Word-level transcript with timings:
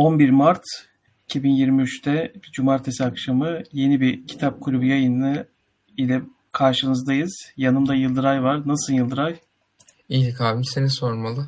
11 0.00 0.30
Mart 0.30 0.64
2023'te 1.28 2.32
Cumartesi 2.52 3.04
akşamı 3.04 3.62
yeni 3.72 4.00
bir 4.00 4.26
kitap 4.26 4.60
kulübü 4.60 4.86
yayını 4.86 5.46
ile 5.96 6.22
karşınızdayız. 6.52 7.52
Yanımda 7.56 7.94
Yıldıray 7.94 8.42
var. 8.42 8.68
Nasılsın 8.68 8.94
Yıldıray? 8.94 9.36
İyilik 10.08 10.40
abim 10.40 10.64
seni 10.64 10.90
sormalı. 10.90 11.46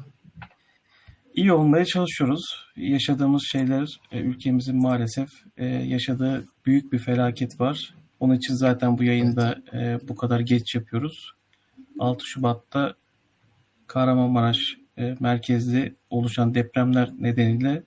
İyi 1.34 1.52
olmaya 1.52 1.84
çalışıyoruz. 1.84 2.42
Yaşadığımız 2.76 3.42
şeyler 3.52 4.00
e, 4.12 4.18
ülkemizin 4.18 4.82
maalesef 4.82 5.28
e, 5.56 5.66
yaşadığı 5.66 6.46
büyük 6.66 6.92
bir 6.92 6.98
felaket 6.98 7.60
var. 7.60 7.94
Onun 8.20 8.34
için 8.34 8.54
zaten 8.54 8.98
bu 8.98 9.04
yayında 9.04 9.62
evet. 9.72 10.08
bu 10.08 10.16
kadar 10.16 10.40
geç 10.40 10.74
yapıyoruz. 10.74 11.32
6 11.98 12.26
Şubat'ta 12.26 12.94
Kahramanmaraş 13.86 14.76
e, 14.98 15.16
merkezli 15.20 15.94
oluşan 16.10 16.54
depremler 16.54 17.10
nedeniyle 17.18 17.82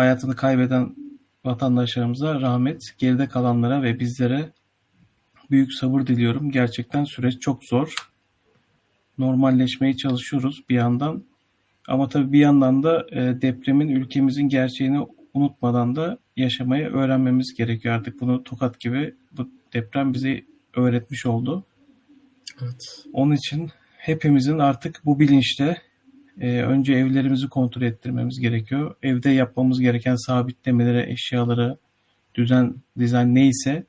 hayatını 0.00 0.36
kaybeden 0.36 0.96
vatandaşlarımıza 1.44 2.40
rahmet, 2.40 2.94
geride 2.98 3.28
kalanlara 3.28 3.82
ve 3.82 4.00
bizlere 4.00 4.52
büyük 5.50 5.74
sabır 5.74 6.06
diliyorum. 6.06 6.50
Gerçekten 6.50 7.04
süreç 7.04 7.40
çok 7.40 7.64
zor. 7.64 7.94
Normalleşmeye 9.18 9.96
çalışıyoruz 9.96 10.64
bir 10.68 10.74
yandan. 10.74 11.24
Ama 11.88 12.08
tabii 12.08 12.32
bir 12.32 12.38
yandan 12.38 12.82
da 12.82 13.06
e, 13.10 13.42
depremin 13.42 13.88
ülkemizin 13.88 14.48
gerçeğini 14.48 15.06
unutmadan 15.34 15.96
da 15.96 16.18
yaşamayı 16.36 16.86
öğrenmemiz 16.86 17.54
gerekiyor. 17.54 17.94
Artık 17.94 18.20
bunu 18.20 18.44
tokat 18.44 18.80
gibi 18.80 19.14
bu 19.32 19.50
deprem 19.72 20.14
bize 20.14 20.44
öğretmiş 20.76 21.26
oldu. 21.26 21.64
Evet. 22.62 23.04
Onun 23.12 23.34
için 23.34 23.70
hepimizin 23.96 24.58
artık 24.58 25.00
bu 25.04 25.20
bilinçle 25.20 25.82
e, 26.40 26.62
önce 26.62 26.92
evlerimizi 26.92 27.48
kontrol 27.48 27.82
ettirmemiz 27.82 28.40
gerekiyor. 28.40 28.94
Evde 29.02 29.30
yapmamız 29.30 29.80
gereken 29.80 30.16
sabitlemelere, 30.26 31.12
eşyaları, 31.12 31.76
düzen, 32.34 32.74
dizayn 32.98 33.34
neyse 33.34 33.84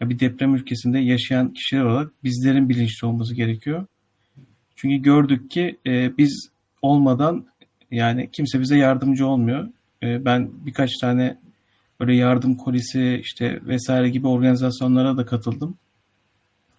bir 0.00 0.20
deprem 0.20 0.54
ülkesinde 0.54 0.98
yaşayan 0.98 1.52
kişiler 1.52 1.84
olarak 1.84 2.12
bizlerin 2.24 2.68
bilinçli 2.68 3.06
olması 3.06 3.34
gerekiyor. 3.34 3.86
Çünkü 4.76 4.96
gördük 4.96 5.50
ki 5.50 5.78
e, 5.86 6.18
biz 6.18 6.48
olmadan 6.82 7.46
yani 7.90 8.30
kimse 8.32 8.60
bize 8.60 8.76
yardımcı 8.76 9.26
olmuyor. 9.26 9.68
E, 10.02 10.24
ben 10.24 10.50
birkaç 10.66 10.90
tane 11.00 11.38
böyle 12.00 12.16
yardım 12.16 12.54
kolisi 12.54 13.20
işte 13.22 13.60
vesaire 13.66 14.10
gibi 14.10 14.26
organizasyonlara 14.26 15.16
da 15.16 15.26
katıldım. 15.26 15.76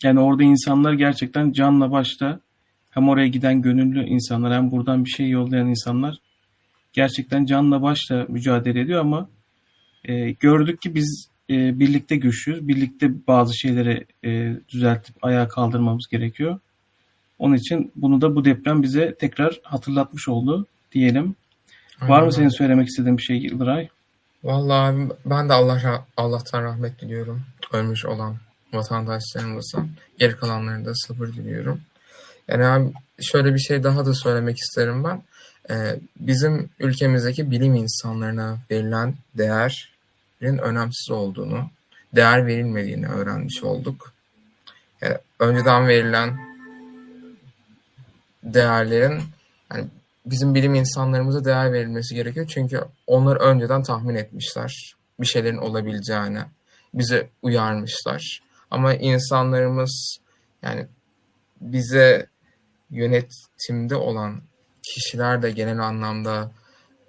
Yani 0.04 0.20
orada 0.20 0.44
insanlar 0.44 0.94
gerçekten 0.94 1.52
canla 1.52 1.92
başla 1.92 2.40
hem 2.96 3.10
oraya 3.10 3.28
giden 3.28 3.62
gönüllü 3.62 4.06
insanlar 4.06 4.54
hem 4.54 4.72
buradan 4.72 5.06
bir 5.06 5.10
şey 5.10 5.30
yollayan 5.30 5.68
insanlar 5.68 6.18
gerçekten 6.94 7.46
canla 7.46 7.82
başla 7.82 8.26
mücadele 8.30 8.80
ediyor 8.82 9.02
ama 9.02 9.30
e, 10.06 10.32
gördük 10.32 10.82
ki 10.82 10.96
biz 10.96 11.30
e, 11.50 11.80
birlikte 11.80 12.16
güçlüyüz. 12.16 12.68
Birlikte 12.68 13.28
bazı 13.28 13.58
şeyleri 13.58 14.06
e, 14.26 14.54
düzeltip 14.70 15.16
ayağa 15.22 15.48
kaldırmamız 15.48 16.08
gerekiyor. 16.08 16.60
Onun 17.40 17.56
için 17.56 17.92
bunu 17.96 18.22
da 18.22 18.36
bu 18.36 18.46
deprem 18.46 18.84
bize 18.84 19.16
tekrar 19.16 19.60
hatırlatmış 19.64 20.28
oldu 20.28 20.68
diyelim. 20.92 21.36
Aynen. 22.02 22.14
Var 22.14 22.22
mı 22.22 22.34
senin 22.34 22.50
söylemek 22.50 22.88
istediğin 22.88 23.18
bir 23.18 23.24
şey 23.24 23.38
Yıldıray? 23.38 23.90
Vallahi 24.44 25.10
ben 25.26 25.50
de 25.50 25.54
Allah 25.54 26.06
Allah'tan 26.18 26.64
rahmet 26.64 27.02
diliyorum. 27.02 27.42
Ölmüş 27.74 28.06
olan 28.06 28.36
vatandaşlarımıza. 28.74 29.86
Geri 30.20 30.36
kalanlarına 30.36 30.86
da 30.86 30.96
sabır 30.96 31.28
diliyorum. 31.28 31.82
Yani 32.48 32.94
şöyle 33.22 33.54
bir 33.54 33.60
şey 33.60 33.84
daha 33.84 34.06
da 34.06 34.14
söylemek 34.14 34.58
isterim 34.58 35.04
ben. 35.04 35.22
Ee, 35.70 36.00
bizim 36.20 36.70
ülkemizdeki 36.80 37.52
bilim 37.52 37.76
insanlarına 37.76 38.58
verilen 38.72 39.16
değerin 39.38 40.58
önemsiz 40.58 41.12
olduğunu, 41.12 41.70
değer 42.16 42.46
verilmediğini 42.46 43.08
öğrenmiş 43.08 43.64
olduk. 43.64 44.14
Yani 45.02 45.18
önceden 45.40 45.88
verilen 45.88 46.38
değerlerin 48.44 49.22
yani 49.74 49.88
bizim 50.26 50.56
bilim 50.56 50.76
insanlarımıza 50.76 51.46
değer 51.46 51.74
verilmesi 51.74 52.16
gerekiyor. 52.16 52.48
Çünkü 52.48 52.82
onlar 53.08 53.36
önceden 53.36 53.84
tahmin 53.84 54.16
etmişler 54.16 54.96
bir 55.20 55.26
şeylerin 55.26 55.58
olabileceğini. 55.58 56.40
Bize 56.94 57.30
uyarmışlar. 57.42 58.42
Ama 58.72 58.94
insanlarımız 58.94 60.18
yani 60.64 60.88
bize 61.62 62.28
yönetimde 62.90 63.96
olan 63.96 64.42
kişiler 64.84 65.42
de 65.42 65.52
genel 65.52 65.80
anlamda 65.80 66.52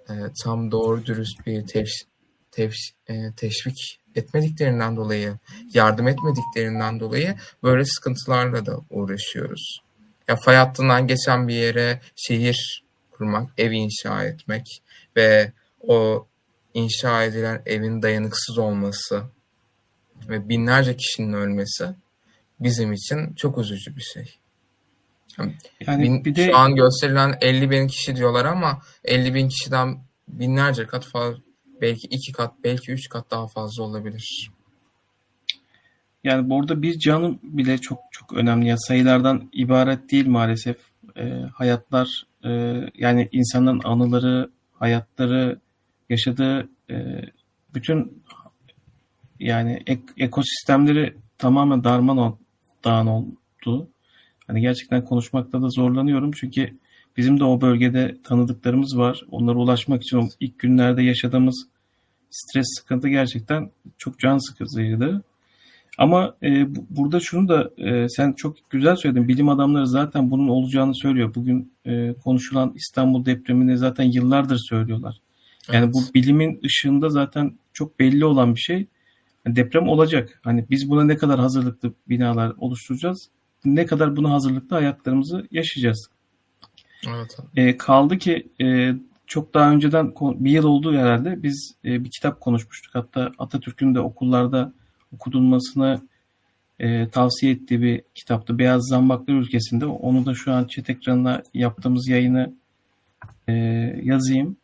e, 0.09 0.13
tam 0.43 0.71
doğru 0.71 1.05
dürüst 1.05 1.45
bir 1.45 1.67
tevş, 1.67 2.03
tevş, 2.51 2.93
e, 3.07 3.31
teşvik 3.37 3.99
etmediklerinden 4.15 4.95
dolayı, 4.95 5.37
yardım 5.73 6.07
etmediklerinden 6.07 6.99
dolayı 6.99 7.35
böyle 7.63 7.85
sıkıntılarla 7.85 8.65
da 8.65 8.79
uğraşıyoruz. 8.89 9.79
Ya 10.27 10.35
fay 10.35 10.55
hattından 10.55 11.07
geçen 11.07 11.47
bir 11.47 11.53
yere 11.53 12.01
şehir 12.15 12.83
kurmak, 13.11 13.49
ev 13.57 13.71
inşa 13.71 14.25
etmek 14.25 14.83
ve 15.15 15.51
o 15.81 16.27
inşa 16.73 17.23
edilen 17.23 17.61
evin 17.65 18.01
dayanıksız 18.01 18.57
olması 18.57 19.23
ve 20.29 20.49
binlerce 20.49 20.97
kişinin 20.97 21.33
ölmesi 21.33 21.85
bizim 22.59 22.93
için 22.93 23.33
çok 23.33 23.57
üzücü 23.57 23.95
bir 23.95 24.01
şey. 24.01 24.39
Yani 25.87 26.03
bin, 26.03 26.25
bir 26.25 26.35
de 26.35 26.45
şu 26.45 26.57
an 26.57 26.75
gösterilen 26.75 27.37
50 27.41 27.71
bin 27.71 27.87
kişi 27.87 28.15
diyorlar 28.15 28.45
ama 28.45 28.81
50 29.03 29.33
bin 29.33 29.49
kişiden 29.49 29.97
binlerce 30.27 30.87
kat 30.87 31.05
fazla 31.05 31.37
belki 31.81 32.07
iki 32.07 32.31
kat 32.31 32.53
belki 32.63 32.91
üç 32.91 33.09
kat 33.09 33.31
daha 33.31 33.47
fazla 33.47 33.83
olabilir. 33.83 34.51
Yani 36.23 36.49
burada 36.49 36.81
bir 36.81 36.99
canım 36.99 37.39
bile 37.43 37.77
çok 37.77 37.99
çok 38.11 38.33
önemli. 38.33 38.67
Yani 38.67 38.79
sayılardan 38.79 39.49
ibaret 39.53 40.11
değil 40.11 40.27
maalesef. 40.27 40.77
E, 41.15 41.29
hayatlar 41.53 42.25
e, 42.43 42.49
yani 42.95 43.29
insanların 43.31 43.81
anıları, 43.83 44.49
hayatları, 44.73 45.59
yaşadığı 46.09 46.69
e, 46.89 47.21
bütün 47.73 48.23
yani 49.39 49.83
ek, 49.87 50.01
ekosistemleri 50.17 51.15
tamamen 51.37 51.83
darman 51.83 52.37
dağın 52.83 53.07
oldu. 53.07 53.89
Hani 54.47 54.61
gerçekten 54.61 55.05
konuşmakta 55.05 55.61
da 55.61 55.69
zorlanıyorum 55.69 56.31
çünkü 56.31 56.77
bizim 57.17 57.39
de 57.39 57.43
o 57.43 57.61
bölgede 57.61 58.17
tanıdıklarımız 58.23 58.97
var. 58.97 59.25
Onlara 59.31 59.57
ulaşmak 59.57 60.03
için 60.03 60.17
o 60.17 60.29
ilk 60.39 60.59
günlerde 60.59 61.03
yaşadığımız 61.03 61.67
stres 62.29 62.65
sıkıntı 62.79 63.07
gerçekten 63.07 63.69
çok 63.97 64.19
can 64.19 64.37
sıkıcıydı. 64.37 65.23
Ama 65.97 66.35
e, 66.43 66.65
burada 66.89 67.19
şunu 67.19 67.47
da 67.47 67.71
e, 67.77 68.09
sen 68.09 68.33
çok 68.33 68.55
güzel 68.69 68.95
söyledin. 68.95 69.27
Bilim 69.27 69.49
adamları 69.49 69.87
zaten 69.87 70.31
bunun 70.31 70.47
olacağını 70.47 70.95
söylüyor. 70.95 71.35
Bugün 71.35 71.73
e, 71.85 72.13
konuşulan 72.13 72.73
İstanbul 72.75 73.25
depremini 73.25 73.77
zaten 73.77 74.03
yıllardır 74.03 74.57
söylüyorlar. 74.69 75.17
Yani 75.73 75.83
evet. 75.83 75.93
bu 75.93 76.13
bilimin 76.13 76.61
ışığında 76.65 77.09
zaten 77.09 77.57
çok 77.73 77.99
belli 77.99 78.25
olan 78.25 78.55
bir 78.55 78.59
şey. 78.59 78.87
Yani 79.45 79.55
deprem 79.55 79.87
olacak. 79.87 80.39
Hani 80.43 80.65
biz 80.69 80.89
buna 80.89 81.03
ne 81.03 81.17
kadar 81.17 81.39
hazırlıklı 81.39 81.93
binalar 82.09 82.53
oluşturacağız? 82.57 83.29
Ne 83.65 83.85
kadar 83.85 84.15
buna 84.15 84.31
hazırlıklı 84.31 84.75
hayatlarımızı 84.75 85.47
yaşayacağız? 85.51 86.09
Evet. 87.07 87.37
E, 87.55 87.77
kaldı 87.77 88.17
ki 88.17 88.47
e, 88.61 88.93
çok 89.27 89.53
daha 89.53 89.71
önceden 89.71 90.13
bir 90.21 90.51
yıl 90.51 90.63
oldu 90.63 90.93
herhalde 90.93 91.43
biz 91.43 91.75
e, 91.85 92.03
bir 92.03 92.11
kitap 92.11 92.41
konuşmuştuk. 92.41 92.95
Hatta 92.95 93.31
Atatürk'ün 93.37 93.95
de 93.95 93.99
okullarda 93.99 94.73
okudulmasını 95.13 96.01
e, 96.79 97.07
tavsiye 97.09 97.51
ettiği 97.51 97.81
bir 97.81 98.01
kitaptı. 98.15 98.59
Beyaz 98.59 98.87
Zambaklar 98.87 99.33
Ülkesi'nde. 99.33 99.85
Onu 99.85 100.25
da 100.25 100.35
şu 100.35 100.53
an 100.53 100.67
chat 100.67 100.89
ekranına 100.89 101.43
yaptığımız 101.53 102.07
yayını 102.07 102.53
e, 103.47 103.53
yazayım. 104.03 104.57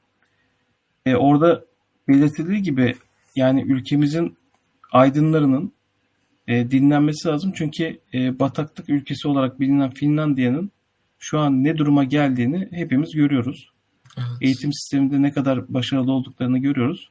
E, 1.05 1.15
orada 1.15 1.65
belirtildiği 2.07 2.61
gibi 2.61 2.95
yani 3.35 3.61
ülkemizin 3.61 4.37
aydınlarının 4.91 5.73
e, 6.47 6.71
dinlenmesi 6.71 7.27
lazım. 7.27 7.51
Çünkü 7.55 7.99
e, 8.13 8.39
bataklık 8.39 8.89
ülkesi 8.89 9.27
olarak 9.27 9.59
bilinen 9.59 9.89
Finlandiya'nın 9.89 10.71
şu 11.19 11.39
an 11.39 11.63
ne 11.63 11.77
duruma 11.77 12.03
geldiğini 12.03 12.67
hepimiz 12.71 13.11
görüyoruz. 13.11 13.69
Evet. 14.17 14.27
Eğitim 14.41 14.73
sisteminde 14.73 15.21
ne 15.21 15.31
kadar 15.31 15.73
başarılı 15.73 16.11
olduklarını 16.11 16.57
görüyoruz. 16.57 17.09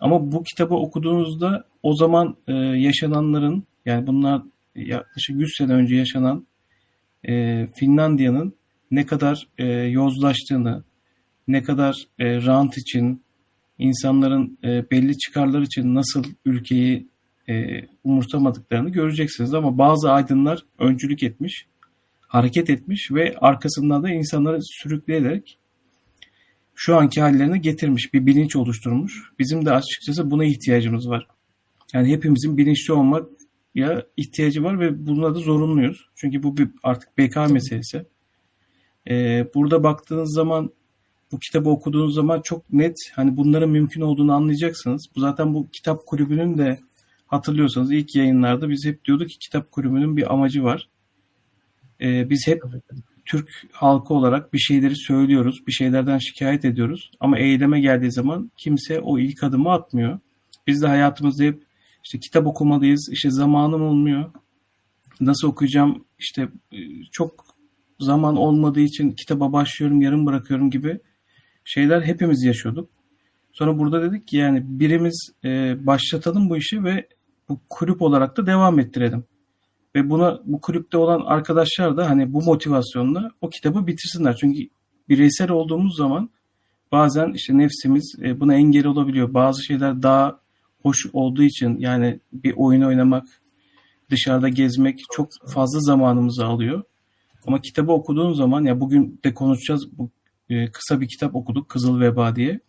Ama 0.00 0.32
bu 0.32 0.42
kitabı 0.42 0.74
okuduğunuzda 0.74 1.64
o 1.82 1.96
zaman 1.96 2.36
e, 2.46 2.52
yaşananların 2.54 3.64
yani 3.84 4.06
bunlar 4.06 4.42
yaklaşık 4.74 5.36
100 5.36 5.56
sene 5.58 5.72
önce 5.72 5.96
yaşanan 5.96 6.46
e, 7.28 7.66
Finlandiya'nın 7.76 8.54
ne 8.90 9.06
kadar 9.06 9.48
e, 9.58 9.64
yozlaştığını, 9.66 10.84
ne 11.48 11.62
kadar 11.62 12.06
e, 12.18 12.46
rant 12.46 12.78
için, 12.78 13.22
insanların 13.78 14.58
e, 14.64 14.90
belli 14.90 15.18
çıkarlar 15.18 15.62
için 15.62 15.94
nasıl 15.94 16.24
ülkeyi 16.44 17.08
e, 17.48 17.86
umursamadıklarını 18.04 18.90
göreceksiniz. 18.90 19.54
Ama 19.54 19.78
bazı 19.78 20.10
aydınlar 20.10 20.64
öncülük 20.78 21.22
etmiş, 21.22 21.66
hareket 22.20 22.70
etmiş 22.70 23.10
ve 23.12 23.36
arkasından 23.40 24.02
da 24.02 24.10
insanları 24.10 24.58
sürükleyerek 24.62 25.58
şu 26.74 26.96
anki 26.96 27.20
hallerine 27.20 27.58
getirmiş, 27.58 28.14
bir 28.14 28.26
bilinç 28.26 28.56
oluşturmuş. 28.56 29.32
Bizim 29.38 29.66
de 29.66 29.72
açıkçası 29.72 30.30
buna 30.30 30.44
ihtiyacımız 30.44 31.08
var. 31.08 31.26
Yani 31.94 32.12
hepimizin 32.12 32.56
bilinçli 32.56 32.92
olmak 32.92 33.28
ya 33.74 34.06
ihtiyacı 34.16 34.62
var 34.62 34.80
ve 34.80 35.06
buna 35.06 35.34
da 35.34 35.38
zorunluyuz. 35.38 36.08
Çünkü 36.14 36.42
bu 36.42 36.56
bir 36.56 36.68
artık 36.82 37.18
beka 37.18 37.48
meselesi. 37.48 38.06
Ee, 39.10 39.46
burada 39.54 39.82
baktığınız 39.82 40.34
zaman 40.34 40.70
bu 41.32 41.38
kitabı 41.38 41.70
okuduğunuz 41.70 42.14
zaman 42.14 42.40
çok 42.40 42.72
net 42.72 42.96
hani 43.14 43.36
bunların 43.36 43.70
mümkün 43.70 44.00
olduğunu 44.00 44.32
anlayacaksınız. 44.32 45.06
Bu 45.16 45.20
zaten 45.20 45.54
bu 45.54 45.68
kitap 45.70 46.06
kulübünün 46.06 46.58
de 46.58 46.80
hatırlıyorsanız 47.26 47.92
ilk 47.92 48.16
yayınlarda 48.16 48.70
biz 48.70 48.86
hep 48.86 49.04
diyorduk 49.04 49.28
ki 49.28 49.38
kitap 49.38 49.70
kulübünün 49.70 50.16
bir 50.16 50.32
amacı 50.32 50.64
var. 50.64 50.88
Ee, 52.00 52.30
biz 52.30 52.46
hep 52.46 52.62
Türk 53.24 53.66
halkı 53.72 54.14
olarak 54.14 54.52
bir 54.52 54.58
şeyleri 54.58 54.96
söylüyoruz, 54.96 55.66
bir 55.66 55.72
şeylerden 55.72 56.18
şikayet 56.18 56.64
ediyoruz. 56.64 57.10
Ama 57.20 57.38
eyleme 57.38 57.80
geldiği 57.80 58.12
zaman 58.12 58.50
kimse 58.56 59.00
o 59.00 59.18
ilk 59.18 59.42
adımı 59.42 59.72
atmıyor. 59.72 60.18
Biz 60.66 60.82
de 60.82 60.86
hayatımızda 60.86 61.44
hep 61.44 61.62
işte 62.04 62.20
kitap 62.20 62.46
okumalıyız, 62.46 63.08
işte 63.12 63.30
zamanım 63.30 63.82
olmuyor. 63.82 64.30
Nasıl 65.20 65.48
okuyacağım, 65.48 66.04
işte 66.18 66.48
e, 66.72 66.78
çok 67.12 67.46
zaman 68.00 68.36
olmadığı 68.36 68.80
için 68.80 69.10
kitaba 69.10 69.52
başlıyorum, 69.52 70.00
yarım 70.00 70.26
bırakıyorum 70.26 70.70
gibi 70.70 71.00
şeyler 71.64 72.02
hepimiz 72.02 72.44
yaşıyorduk. 72.44 72.90
Sonra 73.52 73.78
burada 73.78 74.02
dedik 74.02 74.28
ki 74.28 74.36
yani 74.36 74.62
birimiz 74.64 75.30
e, 75.44 75.76
başlatalım 75.86 76.50
bu 76.50 76.56
işi 76.56 76.84
ve 76.84 77.08
bu 77.48 77.60
kulüp 77.68 78.02
olarak 78.02 78.36
da 78.36 78.46
devam 78.46 78.78
ettirelim. 78.78 79.24
Ve 79.94 80.10
buna 80.10 80.40
bu 80.44 80.60
kulüpte 80.60 80.98
olan 80.98 81.20
arkadaşlar 81.20 81.96
da 81.96 82.10
hani 82.10 82.32
bu 82.32 82.42
motivasyonla 82.42 83.30
o 83.40 83.50
kitabı 83.50 83.86
bitirsinler. 83.86 84.36
Çünkü 84.36 84.68
bireysel 85.08 85.50
olduğumuz 85.50 85.96
zaman 85.96 86.30
bazen 86.92 87.32
işte 87.32 87.58
nefsimiz 87.58 88.16
e, 88.22 88.40
buna 88.40 88.54
engel 88.54 88.86
olabiliyor. 88.86 89.34
Bazı 89.34 89.64
şeyler 89.64 90.02
daha 90.02 90.40
hoş 90.82 91.06
olduğu 91.12 91.42
için 91.42 91.78
yani 91.78 92.20
bir 92.32 92.54
oyun 92.56 92.82
oynamak, 92.82 93.24
dışarıda 94.10 94.48
gezmek 94.48 95.00
çok 95.12 95.28
fazla 95.48 95.80
zamanımızı 95.80 96.44
alıyor. 96.44 96.82
Ama 97.46 97.60
kitabı 97.60 97.92
okuduğun 97.92 98.32
zaman 98.32 98.64
ya 98.64 98.80
bugün 98.80 99.20
de 99.24 99.34
konuşacağız 99.34 99.98
bu 99.98 100.10
e, 100.50 100.70
kısa 100.70 101.00
bir 101.00 101.08
kitap 101.08 101.34
okuduk 101.34 101.68
Kızıl 101.68 102.00
Veba 102.00 102.36
diye. 102.36 102.60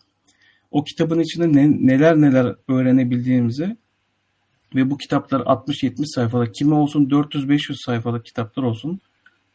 O 0.72 0.84
kitabın 0.84 1.20
içinde 1.20 1.54
ne, 1.54 1.88
neler 1.88 2.22
neler 2.22 2.56
öğrenebildiğimizi 2.68 3.78
ve 4.76 4.90
bu 4.90 4.98
kitaplar 4.98 5.40
60-70 5.40 6.06
sayfalık, 6.06 6.56
kimi 6.56 6.74
olsun 6.74 7.06
400-500 7.06 7.86
sayfalık 7.86 8.26
kitaplar 8.26 8.64
olsun. 8.64 9.00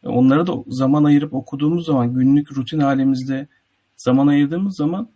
Onlara 0.03 0.47
da 0.47 0.53
zaman 0.67 1.03
ayırıp 1.03 1.33
okuduğumuz 1.33 1.85
zaman 1.85 2.13
günlük 2.13 2.57
rutin 2.57 2.79
halimizde 2.79 3.47
zaman 3.97 4.27
ayırdığımız 4.27 4.77
zaman 4.77 5.09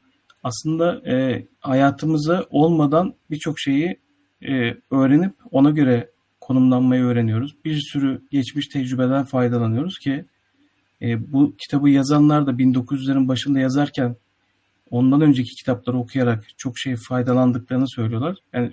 aslında 0.43 1.11
e, 1.11 1.47
hayatımıza 1.59 2.45
olmadan 2.49 3.13
birçok 3.31 3.59
şeyi 3.59 3.99
e, 4.47 4.77
öğrenip 4.91 5.33
ona 5.51 5.69
göre 5.69 6.09
konumlanmayı 6.41 7.03
öğreniyoruz. 7.03 7.55
Bir 7.65 7.79
sürü 7.79 8.21
geçmiş 8.31 8.67
tecrübeden 8.67 9.23
faydalanıyoruz 9.23 9.99
ki 9.99 10.25
e, 11.01 11.33
bu 11.33 11.55
kitabı 11.57 11.89
yazanlar 11.89 12.47
da 12.47 12.51
1900'lerin 12.51 13.27
başında 13.27 13.59
yazarken 13.59 14.15
ondan 14.91 15.21
önceki 15.21 15.55
kitapları 15.55 15.97
okuyarak 15.97 16.43
çok 16.57 16.77
şey 16.77 16.95
faydalandıklarını 16.95 17.89
söylüyorlar. 17.89 18.37
Yani 18.53 18.71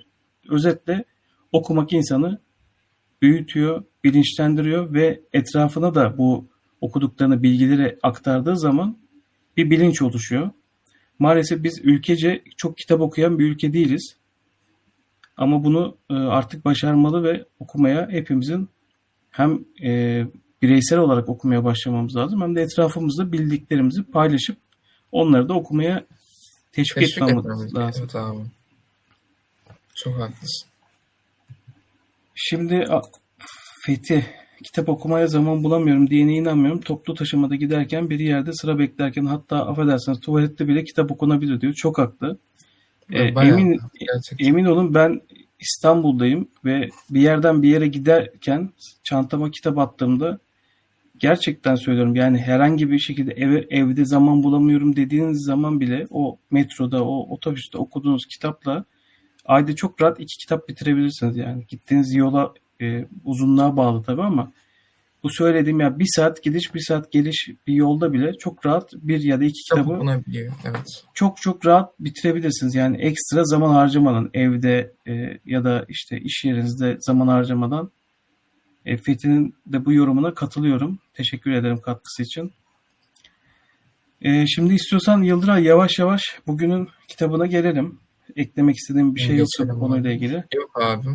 özetle 0.49 1.03
okumak 1.55 1.93
insanı 1.93 2.39
büyütüyor, 3.21 3.83
bilinçlendiriyor 4.03 4.93
ve 4.93 5.21
etrafına 5.33 5.95
da 5.95 6.17
bu 6.17 6.47
okuduklarını, 6.81 7.43
bilgileri 7.43 7.97
aktardığı 8.03 8.57
zaman 8.57 8.97
bir 9.57 9.69
bilinç 9.69 10.01
oluşuyor. 10.01 10.49
Maalesef 11.19 11.63
biz 11.63 11.79
ülkece 11.83 12.43
çok 12.57 12.77
kitap 12.77 13.01
okuyan 13.01 13.39
bir 13.39 13.45
ülke 13.45 13.73
değiliz. 13.73 14.15
Ama 15.37 15.63
bunu 15.63 15.97
e, 16.09 16.13
artık 16.13 16.65
başarmalı 16.65 17.23
ve 17.23 17.45
okumaya 17.59 18.09
hepimizin 18.09 18.69
hem 19.31 19.65
e, 19.83 20.23
bireysel 20.61 20.99
olarak 20.99 21.29
okumaya 21.29 21.63
başlamamız 21.63 22.15
lazım 22.15 22.41
hem 22.41 22.55
de 22.55 22.61
etrafımızda 22.61 23.31
bildiklerimizi 23.31 24.03
paylaşıp 24.03 24.57
onları 25.11 25.49
da 25.49 25.53
okumaya 25.53 26.05
teşvik, 26.71 26.95
teşvik 26.95 27.29
etmemiz 27.29 27.75
lazım. 27.75 28.01
Evet 28.03 28.15
abi. 28.15 28.39
Çok 29.95 30.13
haklısın. 30.19 30.74
Şimdi 32.35 32.85
Fethi 33.81 34.25
kitap 34.63 34.89
okumaya 34.89 35.27
zaman 35.27 35.63
bulamıyorum 35.63 36.09
diyene 36.09 36.33
inanmıyorum. 36.33 36.81
Toplu 36.81 37.13
taşımada 37.13 37.55
giderken 37.55 38.09
bir 38.09 38.19
yerde 38.19 38.53
sıra 38.53 38.79
beklerken 38.79 39.25
hatta 39.25 39.67
affedersiniz 39.67 40.19
tuvalette 40.19 40.67
bile 40.67 40.83
kitap 40.83 41.11
okunabilir 41.11 41.61
diyor. 41.61 41.73
Çok 41.73 41.97
haklı. 41.97 42.37
Ee, 43.11 43.23
emin, 43.23 43.79
emin 44.39 44.65
olun 44.65 44.93
ben 44.93 45.21
İstanbul'dayım 45.59 46.47
ve 46.65 46.89
bir 47.09 47.21
yerden 47.21 47.63
bir 47.63 47.69
yere 47.69 47.87
giderken 47.87 48.69
çantama 49.03 49.51
kitap 49.51 49.77
attığımda 49.77 50.39
gerçekten 51.17 51.75
söylüyorum 51.75 52.15
yani 52.15 52.37
herhangi 52.37 52.91
bir 52.91 52.99
şekilde 52.99 53.31
eve, 53.31 53.65
evde 53.69 54.05
zaman 54.05 54.43
bulamıyorum 54.43 54.95
dediğiniz 54.95 55.45
zaman 55.45 55.79
bile 55.79 56.07
o 56.09 56.37
metroda 56.51 57.05
o 57.05 57.33
otobüste 57.33 57.77
okuduğunuz 57.77 58.25
kitapla 58.25 58.85
ayda 59.45 59.75
çok 59.75 60.01
rahat 60.01 60.19
iki 60.19 60.37
kitap 60.37 60.69
bitirebilirsiniz 60.69 61.37
yani. 61.37 61.65
Gittiğiniz 61.67 62.13
yola 62.13 62.53
e, 62.81 63.05
uzunluğa 63.23 63.77
bağlı 63.77 64.03
tabii 64.03 64.23
ama 64.23 64.51
bu 65.25 65.29
söylediğim 65.29 65.79
ya 65.79 65.99
bir 65.99 66.07
saat 66.15 66.43
gidiş 66.43 66.75
bir 66.75 66.79
saat 66.79 67.11
geliş 67.11 67.49
bir 67.67 67.73
yolda 67.73 68.13
bile 68.13 68.33
çok 68.39 68.65
rahat 68.65 68.93
bir 68.93 69.19
ya 69.23 69.39
da 69.39 69.43
iki 69.43 69.61
kitabı 69.69 69.99
evet. 70.65 71.03
çok 71.13 71.41
çok 71.41 71.65
rahat 71.65 71.99
bitirebilirsiniz. 71.99 72.75
Yani 72.75 72.97
ekstra 72.97 73.43
zaman 73.43 73.69
harcamadan 73.69 74.29
evde 74.33 74.93
e, 75.07 75.39
ya 75.45 75.63
da 75.63 75.85
işte 75.89 76.19
iş 76.19 76.45
yerinizde 76.45 76.97
zaman 76.99 77.27
harcamadan 77.27 77.91
e, 78.85 78.97
Fethi'nin 78.97 79.55
de 79.67 79.85
bu 79.85 79.93
yorumuna 79.93 80.33
katılıyorum. 80.33 80.99
Teşekkür 81.13 81.51
ederim 81.51 81.81
katkısı 81.81 82.23
için. 82.23 82.51
E, 84.21 84.47
şimdi 84.47 84.73
istiyorsan 84.73 85.23
Yıldıray 85.23 85.63
yavaş 85.63 85.99
yavaş 85.99 86.23
bugünün 86.47 86.89
kitabına 87.07 87.45
gelelim 87.45 87.99
eklemek 88.35 88.75
istediğim 88.75 89.15
bir 89.15 89.19
şey 89.19 89.37
yoksa 89.37 89.69
bu 89.69 89.79
konuyla 89.79 90.11
ilgili. 90.11 90.43
Yok 90.55 90.81
abi. 90.81 91.07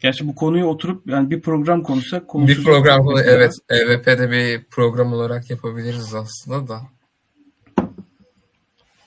Gerçi 0.00 0.28
bu 0.28 0.34
konuyu 0.34 0.64
oturup 0.64 1.10
yani 1.10 1.30
bir 1.30 1.40
program 1.40 1.82
konuşsak 1.82 2.28
konuşuruz. 2.28 2.58
Bir 2.58 2.64
program 2.64 3.04
konu 3.04 3.20
evet 3.20 3.52
EVP'de 3.70 4.30
bir 4.30 4.64
program 4.64 5.12
olarak 5.12 5.50
yapabiliriz 5.50 6.14
aslında 6.14 6.68
da. 6.68 6.80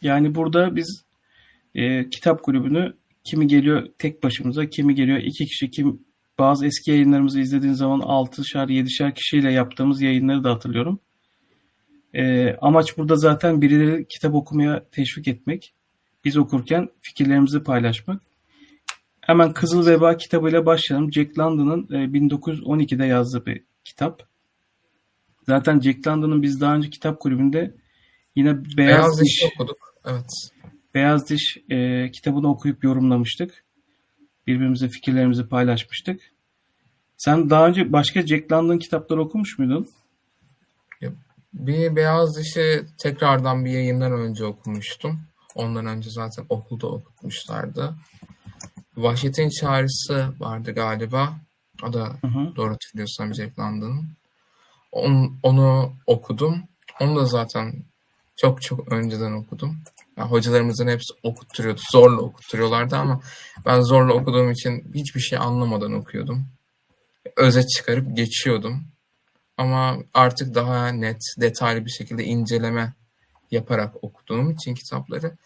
Yani 0.02 0.36
burada 0.36 0.76
biz 0.76 1.04
e, 1.76 2.10
kitap 2.10 2.44
kulübünü 2.44 2.94
kimi 3.24 3.48
geliyor 3.48 3.88
tek 3.98 4.24
başımıza, 4.24 4.66
kimi 4.66 4.96
geliyor 4.96 5.18
iki 5.18 5.46
kişi, 5.46 5.72
kim 5.72 6.00
bazı 6.40 6.66
eski 6.66 6.92
yayınlarımızı 6.92 7.40
izlediğin 7.40 7.74
zaman 7.74 8.00
6'şer 8.00 8.68
7'şer 8.68 9.14
kişiyle 9.14 9.52
yaptığımız 9.52 10.02
yayınları 10.02 10.44
da 10.44 10.52
hatırlıyorum. 10.52 11.00
E, 12.14 12.54
amaç 12.62 12.98
burada 12.98 13.16
zaten 13.16 13.62
birileri 13.62 14.08
kitap 14.08 14.36
okumaya 14.36 14.84
teşvik 14.92 15.28
etmek 15.28 15.74
biz 16.26 16.38
okurken 16.38 16.90
fikirlerimizi 17.02 17.64
paylaşmak. 17.64 18.22
Hemen 19.22 19.54
Kızıl 19.54 19.86
Veba 19.86 20.18
kitabıyla 20.18 20.66
başlayalım. 20.66 21.14
Jack 21.14 21.40
London'ın 21.40 21.88
1912'de 21.88 23.04
e, 23.04 23.08
yazdığı 23.08 23.46
bir 23.46 23.64
kitap. 23.84 24.28
Zaten 25.48 25.80
Jack 25.80 26.08
London'ın 26.08 26.42
biz 26.42 26.62
daha 26.62 26.76
önce 26.76 26.90
kitap 26.90 27.20
kulübünde 27.20 27.76
yine 28.36 28.66
Beyaz, 28.66 28.78
Beyaz 28.78 29.22
Diş 29.22 29.44
okuduk. 29.54 29.96
Evet. 30.06 30.32
Beyaz 30.94 31.30
Diş 31.30 31.58
e, 31.70 32.12
kitabını 32.12 32.50
okuyup 32.50 32.84
yorumlamıştık. 32.84 33.64
Birbirimize 34.48 34.90
fikirlerimizi 34.90 35.48
paylaşmıştık. 35.48 36.22
Sen 37.18 37.50
daha 37.50 37.68
önce 37.68 37.94
başka 37.94 38.28
Jack 38.28 38.52
London 38.52 38.78
kitapları 38.78 39.22
okumuş 39.22 39.60
muydun? 39.60 39.90
Bir 41.54 41.96
Beyaz 41.96 42.38
Diş'i 42.38 42.86
tekrardan 42.98 43.66
bir 43.66 43.72
yayından 43.72 44.12
önce 44.12 44.46
okumuştum. 44.46 45.20
Ondan 45.56 45.86
önce 45.86 46.10
zaten 46.10 46.46
okulda 46.50 46.88
okutmuşlardı. 46.88 47.96
Vahşetin 48.98 49.50
Çağrısı 49.50 50.34
vardı 50.40 50.72
galiba. 50.72 51.34
O 51.84 51.94
da 51.94 52.18
hı 52.22 52.28
hı. 52.28 52.56
doğru 52.56 52.74
hatırlıyorsam 52.74 53.34
Jack 53.34 53.60
London'ın. 53.60 54.10
On, 54.92 55.38
onu 55.44 55.94
okudum. 56.08 56.64
Onu 57.00 57.16
da 57.16 57.26
zaten 57.26 57.84
çok 58.36 58.62
çok 58.62 58.92
önceden 58.92 59.32
okudum. 59.32 59.78
Yani 60.18 60.30
hocalarımızın 60.30 60.88
hepsi 60.88 61.14
okutturuyordu. 61.24 61.82
Zorla 61.92 62.22
okutturuyorlardı 62.22 62.96
ama 62.96 63.22
ben 63.66 63.82
zorla 63.82 64.14
okuduğum 64.14 64.52
için 64.52 64.92
hiçbir 64.94 65.20
şey 65.20 65.40
anlamadan 65.40 65.94
okuyordum. 65.94 66.48
Özet 67.38 67.70
çıkarıp 67.70 68.18
geçiyordum. 68.18 68.84
Ama 69.58 69.98
artık 70.14 70.56
daha 70.56 70.88
net, 70.88 71.22
detaylı 71.40 71.86
bir 71.86 71.92
şekilde 71.92 72.24
inceleme 72.24 72.94
yaparak 73.52 74.04
okuduğum 74.04 74.52
için 74.52 74.74
kitapları 74.74 75.38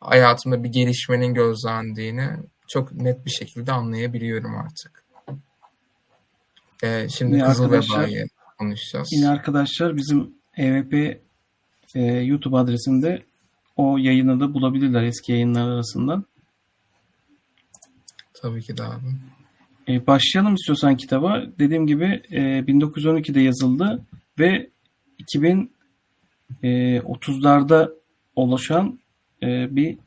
hayatımda 0.00 0.64
bir 0.64 0.68
gelişmenin 0.68 1.34
gözlendiğini 1.34 2.28
çok 2.68 2.92
net 2.92 3.26
bir 3.26 3.30
şekilde 3.30 3.72
anlayabiliyorum 3.72 4.56
artık. 4.56 5.04
Ee, 6.82 7.08
şimdi 7.08 7.34
yine 7.34 7.44
Kızıl 7.44 7.70
Veba'yı 7.70 8.26
konuşacağız. 8.58 9.08
Yine 9.12 9.28
arkadaşlar 9.28 9.96
bizim 9.96 10.34
EVP 10.56 11.20
e, 11.94 12.02
YouTube 12.02 12.56
adresinde 12.56 13.22
o 13.76 13.98
yayını 13.98 14.40
da 14.40 14.54
bulabilirler 14.54 15.02
eski 15.02 15.32
yayınlar 15.32 15.68
arasından. 15.68 16.24
Tabii 18.34 18.62
ki 18.62 18.76
de 18.76 18.82
abi. 18.82 19.06
E, 19.88 20.06
başlayalım 20.06 20.54
istiyorsan 20.54 20.96
kitaba. 20.96 21.42
Dediğim 21.58 21.86
gibi 21.86 22.22
e, 22.30 22.40
1912'de 22.40 23.40
yazıldı 23.40 24.02
ve 24.38 24.70
2030'larda 25.34 25.68
e, 26.62 27.00
ulaşan 28.36 29.00
e, 29.42 29.76
bir 29.76 29.98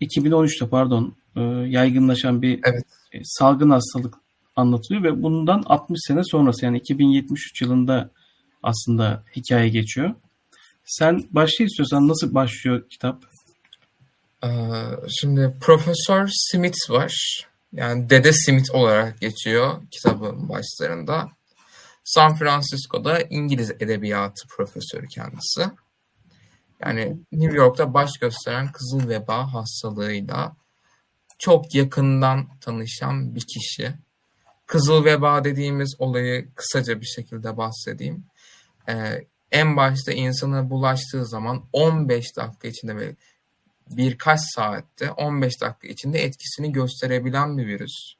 2013'te 0.00 0.68
pardon 0.68 1.16
e, 1.36 1.40
yaygınlaşan 1.68 2.42
bir 2.42 2.60
evet. 2.64 2.84
e, 3.12 3.20
salgın 3.24 3.70
hastalık 3.70 4.14
anlatılıyor 4.56 5.04
ve 5.04 5.22
bundan 5.22 5.62
60 5.66 5.98
sene 6.06 6.20
sonrası 6.24 6.64
yani 6.64 6.78
2073 6.78 7.62
yılında 7.62 8.10
aslında 8.62 9.24
hikaye 9.36 9.68
geçiyor. 9.68 10.14
Sen 10.84 11.24
başla 11.30 11.64
istiyorsan 11.64 12.08
nasıl 12.08 12.34
başlıyor 12.34 12.88
kitap? 12.90 13.24
Ee, 14.44 14.48
şimdi 15.20 15.54
Profesör 15.60 16.28
Smith 16.32 16.90
var. 16.90 17.46
Yani 17.72 18.10
Dede 18.10 18.32
Smith 18.32 18.74
olarak 18.74 19.20
geçiyor 19.20 19.82
kitabın 19.90 20.48
başlarında. 20.48 21.28
San 22.06 22.34
Francisco'da 22.34 23.20
İngiliz 23.20 23.70
edebiyatı 23.70 24.48
profesörü 24.48 25.08
kendisi. 25.08 25.70
Yani 26.80 27.16
New 27.32 27.56
York'ta 27.56 27.94
baş 27.94 28.10
gösteren 28.20 28.72
kızıl 28.72 29.08
veba 29.08 29.54
hastalığıyla 29.54 30.56
çok 31.38 31.74
yakından 31.74 32.58
tanışan 32.60 33.34
bir 33.34 33.40
kişi. 33.40 33.94
Kızıl 34.66 35.04
veba 35.04 35.44
dediğimiz 35.44 35.96
olayı 35.98 36.54
kısaca 36.54 37.00
bir 37.00 37.06
şekilde 37.06 37.56
bahsedeyim. 37.56 38.24
Ee, 38.88 39.24
en 39.52 39.76
başta 39.76 40.12
insana 40.12 40.70
bulaştığı 40.70 41.26
zaman 41.26 41.64
15 41.72 42.36
dakika 42.36 42.68
içinde 42.68 42.96
ve 42.96 43.16
birkaç 43.90 44.40
saatte 44.40 45.10
15 45.10 45.60
dakika 45.60 45.88
içinde 45.88 46.24
etkisini 46.24 46.72
gösterebilen 46.72 47.58
bir 47.58 47.66
virüs. 47.66 48.14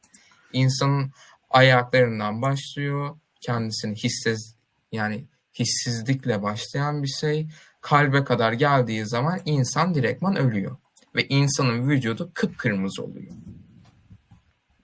İnsanın 0.52 1.12
ayaklarından 1.50 2.42
başlıyor, 2.42 3.16
kendisini 3.40 3.94
hissiz 3.96 4.54
yani 4.92 5.24
hissizlikle 5.58 6.42
başlayan 6.42 7.02
bir 7.02 7.08
şey 7.08 7.48
kalbe 7.80 8.24
kadar 8.24 8.52
geldiği 8.52 9.06
zaman 9.06 9.40
insan 9.44 9.94
direktman 9.94 10.36
ölüyor 10.36 10.76
ve 11.14 11.28
insanın 11.28 11.88
vücudu 11.88 12.30
kıpkırmızı 12.34 13.04
oluyor. 13.04 13.32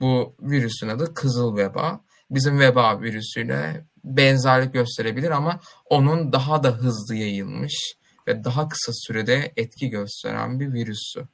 Bu 0.01 0.35
virüsün 0.41 0.89
adı 0.89 1.15
kızıl 1.15 1.57
veba. 1.57 2.01
Bizim 2.31 2.59
veba 2.59 3.01
virüsüyle 3.01 3.85
benzerlik 4.05 4.73
gösterebilir 4.73 5.31
ama 5.31 5.61
onun 5.91 6.33
daha 6.33 6.63
da 6.63 6.71
hızlı 6.71 7.15
yayılmış 7.15 7.95
ve 8.29 8.45
daha 8.45 8.69
kısa 8.69 8.93
sürede 8.95 9.53
etki 9.57 9.91
gösteren 9.91 10.61
bir 10.61 10.73
virüsü 10.73 11.25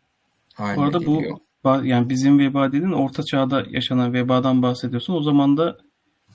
bu 0.59 0.63
arada 0.63 0.99
geliyor. 0.99 1.39
Bu 1.65 1.85
yani 1.85 2.09
bizim 2.09 2.39
veba 2.39 2.69
dediğin 2.69 2.93
orta 2.93 3.23
çağda 3.23 3.65
yaşanan 3.71 4.13
vebadan 4.13 4.63
bahsediyorsun. 4.63 5.15
O 5.15 5.23
zaman 5.23 5.57
da 5.57 5.79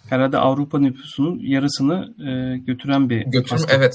herhalde 0.10 0.38
Avrupa 0.38 0.80
nüfusunun 0.80 1.40
yarısını 1.40 2.14
e, 2.28 2.58
götüren 2.58 3.10
bir 3.10 3.22
Götürüm, 3.26 3.66
evet. 3.70 3.94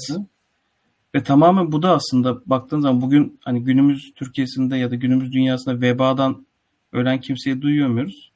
Ve 1.15 1.23
tamamen 1.23 1.71
bu 1.71 1.81
da 1.81 1.91
aslında 1.91 2.41
baktığın 2.45 2.81
zaman 2.81 3.01
bugün 3.01 3.39
hani 3.43 3.63
günümüz 3.63 4.13
Türkiye'sinde 4.15 4.77
ya 4.77 4.91
da 4.91 4.95
günümüz 4.95 5.31
dünyasında 5.31 5.81
vebadan 5.81 6.45
ölen 6.91 7.21
kimseyi 7.21 7.61
duyuyor 7.61 7.89
muyuz? 7.89 8.31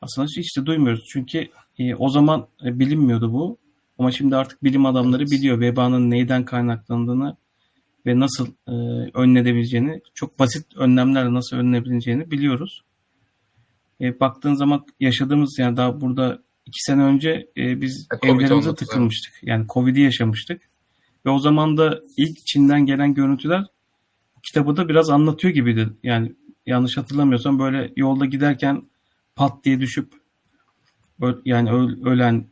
Aslında 0.00 0.28
hiç 0.36 0.56
de 0.56 0.66
duymuyoruz. 0.66 1.04
Çünkü 1.12 1.48
e, 1.78 1.94
o 1.94 2.08
zaman 2.08 2.46
e, 2.64 2.78
bilinmiyordu 2.78 3.32
bu. 3.32 3.58
Ama 3.98 4.10
şimdi 4.10 4.36
artık 4.36 4.64
bilim 4.64 4.86
adamları 4.86 5.22
evet. 5.22 5.32
biliyor 5.32 5.60
vebanın 5.60 6.10
neyden 6.10 6.44
kaynaklandığını 6.44 7.36
ve 8.06 8.20
nasıl 8.20 8.46
e, 8.46 8.72
önlenebileceğini, 9.14 10.00
çok 10.14 10.38
basit 10.38 10.76
önlemlerle 10.76 11.34
nasıl 11.34 11.56
önlenebileceğini 11.56 12.30
biliyoruz. 12.30 12.82
E, 14.00 14.20
baktığın 14.20 14.54
zaman 14.54 14.86
yaşadığımız 15.00 15.58
yani 15.58 15.76
daha 15.76 16.00
burada 16.00 16.42
iki 16.68 16.82
sene 16.82 17.02
önce 17.02 17.50
e, 17.56 17.80
biz 17.80 18.08
e, 18.22 18.28
evlerimize 18.28 18.74
tıkılmıştık. 18.74 19.32
Yani 19.42 19.66
Covid'i 19.68 20.00
yaşamıştık. 20.00 20.62
Ve 21.26 21.30
o 21.30 21.38
zaman 21.38 21.76
da 21.76 22.00
ilk 22.16 22.46
Çin'den 22.46 22.86
gelen 22.86 23.14
görüntüler 23.14 23.64
kitabı 24.42 24.76
da 24.76 24.88
biraz 24.88 25.10
anlatıyor 25.10 25.54
gibiydi. 25.54 25.88
Yani 26.02 26.34
yanlış 26.66 26.96
hatırlamıyorsam 26.96 27.58
böyle 27.58 27.92
yolda 27.96 28.26
giderken 28.26 28.82
pat 29.36 29.64
diye 29.64 29.80
düşüp 29.80 30.12
yani 31.44 31.70
ölen 32.04 32.46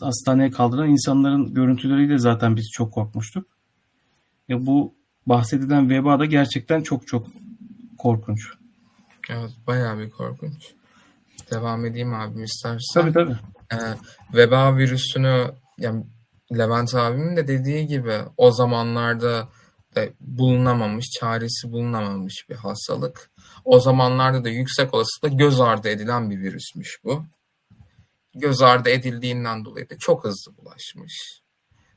hastaneye 0.00 0.50
kaldıran 0.50 0.88
insanların 0.88 1.54
görüntüleriyle 1.54 2.18
zaten 2.18 2.56
biz 2.56 2.70
çok 2.72 2.92
korkmuştuk. 2.92 3.46
Ya 4.48 4.66
bu 4.66 4.94
bahsedilen 5.26 5.90
veba 5.90 6.18
da 6.18 6.24
gerçekten 6.24 6.82
çok 6.82 7.06
çok 7.06 7.26
korkunç. 7.98 8.40
Evet 9.28 9.50
bayağı 9.66 9.98
bir 9.98 10.10
korkunç. 10.10 10.74
Devam 11.50 11.86
edeyim 11.86 12.14
abim 12.14 12.44
istersen. 12.44 13.02
Tabii 13.02 13.12
tabii. 13.12 13.36
Ee, 13.72 13.76
veba 14.34 14.76
virüsünü 14.76 15.50
yani 15.78 16.04
Levent 16.58 16.94
abimin 16.94 17.36
de 17.36 17.48
dediği 17.48 17.86
gibi 17.86 18.18
o 18.36 18.50
zamanlarda 18.50 19.48
da 19.96 20.08
bulunamamış, 20.20 21.10
çaresi 21.10 21.72
bulunamamış 21.72 22.46
bir 22.48 22.54
hastalık. 22.54 23.30
O 23.64 23.80
zamanlarda 23.80 24.44
da 24.44 24.48
yüksek 24.48 24.94
olasılıkla 24.94 25.28
göz 25.28 25.60
ardı 25.60 25.88
edilen 25.88 26.30
bir 26.30 26.40
virüsmüş 26.40 27.00
bu. 27.04 27.24
Göz 28.34 28.62
ardı 28.62 28.90
edildiğinden 28.90 29.64
dolayı 29.64 29.90
da 29.90 29.98
çok 29.98 30.24
hızlı 30.24 30.56
bulaşmış. 30.56 31.42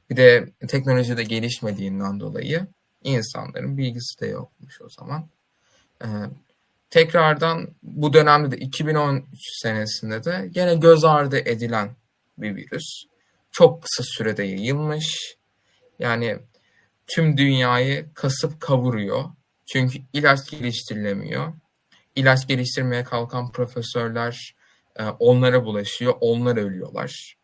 Bir 0.10 0.18
de 0.18 0.54
teknoloji 0.68 1.18
de 1.18 1.24
gelişmediğinden 1.24 2.20
dolayı 2.20 2.68
insanların 3.04 3.78
bilgisi 3.78 4.20
de 4.22 4.28
yokmuş 4.28 4.82
o 4.82 4.90
zaman. 4.90 5.28
Ee, 6.04 6.08
tekrardan 6.94 7.68
bu 7.84 8.14
dönemde 8.14 8.52
de 8.52 8.58
2013 8.58 9.26
senesinde 9.62 10.24
de 10.24 10.48
gene 10.52 10.76
göz 10.76 11.04
ardı 11.04 11.38
edilen 11.38 11.96
bir 12.38 12.56
virüs. 12.56 13.04
Çok 13.52 13.82
kısa 13.84 14.04
sürede 14.04 14.44
yayılmış. 14.44 15.36
Yani 16.00 16.38
tüm 17.08 17.38
dünyayı 17.38 18.14
kasıp 18.14 18.62
kavuruyor. 18.62 19.24
Çünkü 19.66 20.00
ilaç 20.14 20.50
geliştirilemiyor. 20.50 21.54
İlaç 22.16 22.48
geliştirmeye 22.48 23.04
kalkan 23.04 23.52
profesörler 23.52 24.56
e, 24.96 25.04
onlara 25.04 25.66
bulaşıyor, 25.66 26.14
onlar 26.22 26.58
ölüyorlar. 26.58 27.36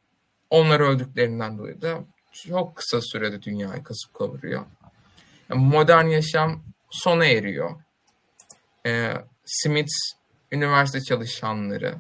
Onlar 0.50 0.80
öldüklerinden 0.80 1.58
dolayı 1.58 1.82
da 1.82 2.04
çok 2.34 2.76
kısa 2.76 3.02
sürede 3.02 3.42
dünyayı 3.42 3.84
kasıp 3.84 4.14
kavuruyor. 4.14 4.66
Modern 5.50 6.06
yaşam 6.06 6.64
sona 6.90 7.26
eriyor. 7.26 7.82
E, 8.86 9.14
Smith 9.50 9.92
üniversite 10.52 11.02
çalışanları 11.02 11.96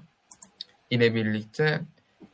ile 0.89 1.15
birlikte 1.15 1.81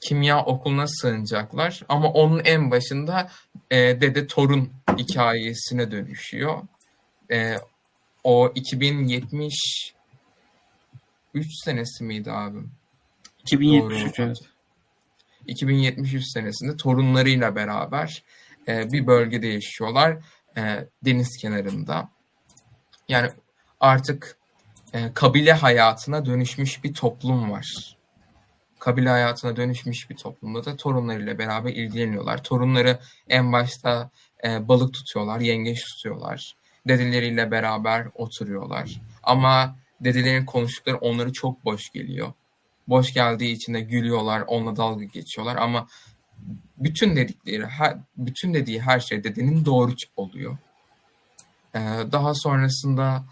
kimya 0.02 0.46
okuluna 0.46 0.88
sığınacaklar. 0.88 1.82
Ama 1.90 2.12
onun 2.12 2.42
en 2.46 2.72
başında 2.72 3.32
e, 3.72 3.78
dede 3.78 4.28
torun 4.28 4.72
hikayesine 4.98 5.92
dönüşüyor. 5.92 6.62
E, 7.32 7.56
o 8.24 8.52
2073 8.56 9.94
senesi 11.64 12.04
miydi 12.04 12.32
abim? 12.32 12.72
2073 13.40 14.20
evet. 14.20 14.38
2073 15.48 16.24
senesinde 16.34 16.78
torunlarıyla 16.78 17.56
beraber 17.56 18.24
e, 18.68 18.92
bir 18.92 19.08
bölgede 19.08 19.48
yaşıyorlar. 19.48 20.18
E, 20.58 20.88
deniz 21.06 21.38
kenarında. 21.38 22.10
Yani 23.10 23.30
artık 23.80 24.38
e, 24.96 25.14
kabile 25.14 25.54
hayatına 25.54 26.26
dönüşmüş 26.26 26.84
bir 26.84 26.94
toplum 26.94 27.52
var. 27.52 27.98
Kabile 28.80 29.10
hayatına 29.10 29.56
dönüşmüş 29.56 30.10
bir 30.10 30.16
toplumda 30.18 30.66
da 30.66 30.76
torunlarıyla 30.76 31.38
beraber 31.38 31.72
ilgileniyorlar. 31.72 32.44
Torunları 32.44 33.00
en 33.30 33.52
başta 33.54 34.10
e, 34.44 34.68
balık 34.68 34.94
tutuyorlar, 34.94 35.40
yengeç 35.40 35.86
tutuyorlar. 35.86 36.56
Dedeleriyle 36.88 37.52
beraber 37.52 38.08
oturuyorlar. 38.14 39.02
Ama 39.24 39.76
dedelerin 40.02 40.46
konuştukları 40.46 40.98
onları 40.98 41.34
çok 41.34 41.66
boş 41.66 41.90
geliyor 41.90 42.34
boş 42.88 43.14
geldiği 43.14 43.52
için 43.52 43.74
de 43.74 43.82
gülüyorlar, 43.82 44.44
onunla 44.48 44.76
dalga 44.76 45.04
geçiyorlar 45.04 45.56
ama 45.56 45.88
bütün 46.78 47.16
dedikleri, 47.16 47.66
her, 47.66 47.98
bütün 48.18 48.54
dediği 48.54 48.82
her 48.82 49.00
şey 49.00 49.24
dedenin 49.24 49.66
doğru 49.66 49.92
oluyor. 50.16 50.58
Ee, 51.76 51.80
daha 52.12 52.34
sonrasında 52.34 53.24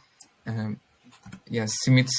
e, 0.48 0.52
ya 1.50 1.66
Smith 1.68 2.12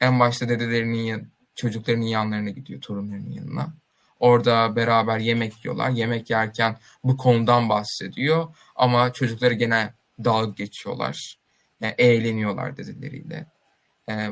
en 0.00 0.20
başta 0.20 0.48
dedelerinin 0.48 1.28
çocuklarının 1.54 2.04
yanlarına 2.04 2.50
gidiyor, 2.50 2.80
torunlarının 2.80 3.30
yanına. 3.30 3.72
Orada 4.20 4.76
beraber 4.76 5.18
yemek 5.18 5.64
yiyorlar. 5.64 5.90
Yemek 5.90 6.30
yerken 6.30 6.76
bu 7.04 7.16
konudan 7.16 7.68
bahsediyor 7.68 8.54
ama 8.76 9.12
çocukları 9.12 9.54
gene 9.54 9.94
dalga 10.24 10.52
geçiyorlar. 10.52 11.36
Yani 11.80 11.94
eğleniyorlar 11.98 12.76
dedeleriyle. 12.76 13.46
Ee, 14.08 14.28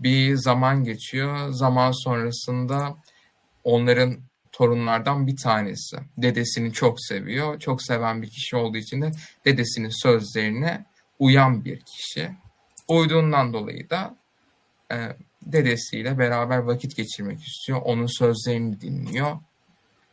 bir 0.00 0.36
zaman 0.36 0.84
geçiyor. 0.84 1.50
Zaman 1.50 1.92
sonrasında 1.92 2.96
onların 3.64 4.16
torunlardan 4.52 5.26
bir 5.26 5.36
tanesi. 5.36 5.96
Dedesini 6.18 6.72
çok 6.72 7.00
seviyor. 7.00 7.58
Çok 7.58 7.82
seven 7.82 8.22
bir 8.22 8.30
kişi 8.30 8.56
olduğu 8.56 8.78
için 8.78 9.02
de 9.02 9.12
dedesinin 9.44 10.02
sözlerine 10.02 10.84
uyan 11.18 11.64
bir 11.64 11.80
kişi. 11.80 12.30
Uyduğundan 12.88 13.52
dolayı 13.52 13.90
da 13.90 14.16
e, 14.92 14.96
dedesiyle 15.42 16.18
beraber 16.18 16.58
vakit 16.58 16.96
geçirmek 16.96 17.42
istiyor. 17.42 17.80
Onun 17.84 18.18
sözlerini 18.18 18.80
dinliyor. 18.80 19.36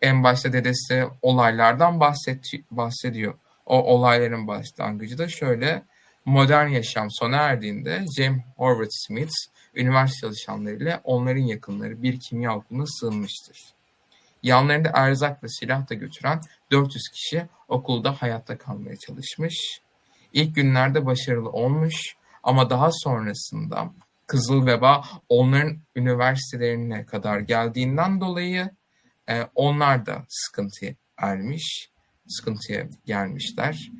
En 0.01 0.23
başta 0.23 0.53
dedesi 0.53 1.05
olaylardan 1.21 1.99
bahset, 1.99 2.45
bahsediyor. 2.71 3.33
O 3.65 3.83
olayların 3.83 4.47
başlangıcı 4.47 5.17
da 5.17 5.27
şöyle. 5.27 5.83
Modern 6.25 6.67
yaşam 6.67 7.07
sona 7.11 7.35
erdiğinde 7.35 8.05
James 8.17 8.41
Horvath 8.57 8.91
Smith 8.91 9.33
üniversite 9.75 10.21
çalışanlarıyla 10.21 11.01
onların 11.03 11.41
yakınları 11.41 12.03
bir 12.03 12.19
kimya 12.19 12.55
okuluna 12.55 12.85
sığınmıştır. 12.87 13.57
Yanlarında 14.43 14.91
erzak 14.93 15.43
ve 15.43 15.47
silah 15.47 15.89
da 15.89 15.93
götüren 15.93 16.41
400 16.71 17.03
kişi 17.09 17.45
okulda 17.67 18.21
hayatta 18.21 18.57
kalmaya 18.57 18.95
çalışmış. 18.97 19.81
İlk 20.33 20.55
günlerde 20.55 21.05
başarılı 21.05 21.49
olmuş 21.49 22.15
ama 22.43 22.69
daha 22.69 22.89
sonrasında 22.91 23.93
Kızıl 24.27 24.65
Veba 24.65 25.03
onların 25.29 25.77
üniversitelerine 25.95 27.05
kadar 27.05 27.39
geldiğinden 27.39 28.21
dolayı 28.21 28.69
e, 29.29 29.47
onlar 29.55 30.05
da 30.05 30.25
sıkıntıya 30.27 30.93
ermiş, 31.17 31.89
sıkıntıya 32.27 32.87
gelmişler. 33.05 33.91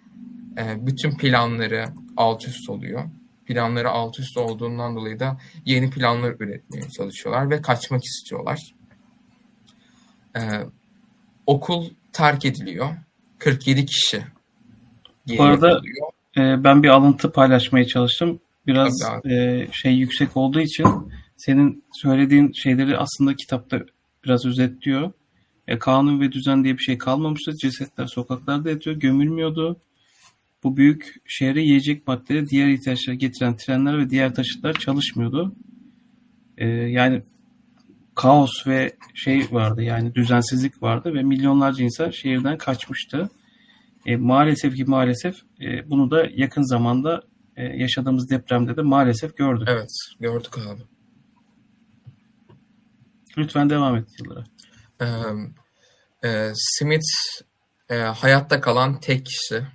E, 0.58 0.86
bütün 0.86 1.18
planları 1.18 1.90
alt 2.18 2.48
üst 2.48 2.70
oluyor. 2.70 3.04
Planları 3.46 3.90
alt 3.90 4.20
üst 4.20 4.38
olduğundan 4.38 4.96
dolayı 4.96 5.20
da 5.20 5.38
yeni 5.66 5.90
planlar 5.90 6.36
üretmeye 6.40 6.90
çalışıyorlar 6.90 7.50
ve 7.50 7.62
kaçmak 7.62 8.04
istiyorlar. 8.04 8.76
E, 10.38 10.42
okul 11.46 11.90
terk 12.14 12.46
ediliyor. 12.46 12.90
47 13.40 13.86
kişi. 13.86 14.24
Bu 15.28 15.44
arada 15.44 15.82
e, 16.38 16.64
ben 16.64 16.84
bir 16.84 16.90
alıntı 16.90 17.32
paylaşmaya 17.32 17.88
çalıştım. 17.88 18.40
Biraz 18.68 18.94
e, 19.26 19.68
şey 19.72 19.94
yüksek 19.94 20.38
olduğu 20.38 20.60
için 20.62 20.88
senin 21.38 21.84
söylediğin 21.94 22.52
şeyleri 22.52 22.98
aslında 22.98 23.36
kitapta 23.36 23.80
biraz 24.26 24.46
özetliyor. 24.46 25.12
E, 25.68 25.80
kanun 25.80 26.22
ve 26.22 26.32
düzen 26.32 26.64
diye 26.64 26.78
bir 26.78 26.84
şey 26.84 26.98
kalmamıştı. 26.98 27.52
Cesetler 27.62 28.08
sokaklarda 28.08 28.70
yatıyor, 28.70 28.96
gömülmüyordu. 28.96 29.78
Bu 30.64 30.78
büyük 30.78 31.16
şehre 31.26 31.62
yiyecek 31.62 32.08
maddeleri, 32.08 32.50
diğer 32.50 32.68
ihtiyaçları 32.68 33.16
getiren 33.16 33.58
trenler 33.58 33.98
ve 33.98 34.10
diğer 34.10 34.36
taşıtlar 34.36 34.74
çalışmıyordu. 34.74 35.56
E, 36.58 36.68
yani 36.68 37.22
kaos 38.16 38.68
ve 38.68 38.94
şey 39.14 39.48
vardı 39.52 39.84
yani 39.84 40.16
düzensizlik 40.16 40.84
vardı 40.84 41.14
ve 41.14 41.24
milyonlarca 41.24 41.84
insan 41.84 42.10
şehirden 42.10 42.58
kaçmıştı. 42.58 43.30
E, 44.06 44.18
maalesef 44.18 44.76
ki 44.76 44.86
maalesef 44.86 45.36
e, 45.62 45.90
bunu 45.90 46.12
da 46.12 46.28
yakın 46.36 46.62
zamanda 46.62 47.22
e, 47.56 47.64
yaşadığımız 47.64 48.30
depremde 48.30 48.78
de 48.78 48.82
maalesef 48.82 49.38
gördük. 49.38 49.68
Evet 49.72 49.90
gördük 50.20 50.58
abi. 50.58 50.82
Lütfen 53.38 53.70
devam 53.70 53.96
et 53.96 54.08
Yıldıray. 54.20 54.44
Ee, 55.02 55.06
e, 56.28 56.52
Smith 56.56 57.42
e, 57.90 57.96
hayatta 57.96 58.62
kalan 58.62 59.00
tek 59.00 59.26
kişi. 59.26 59.68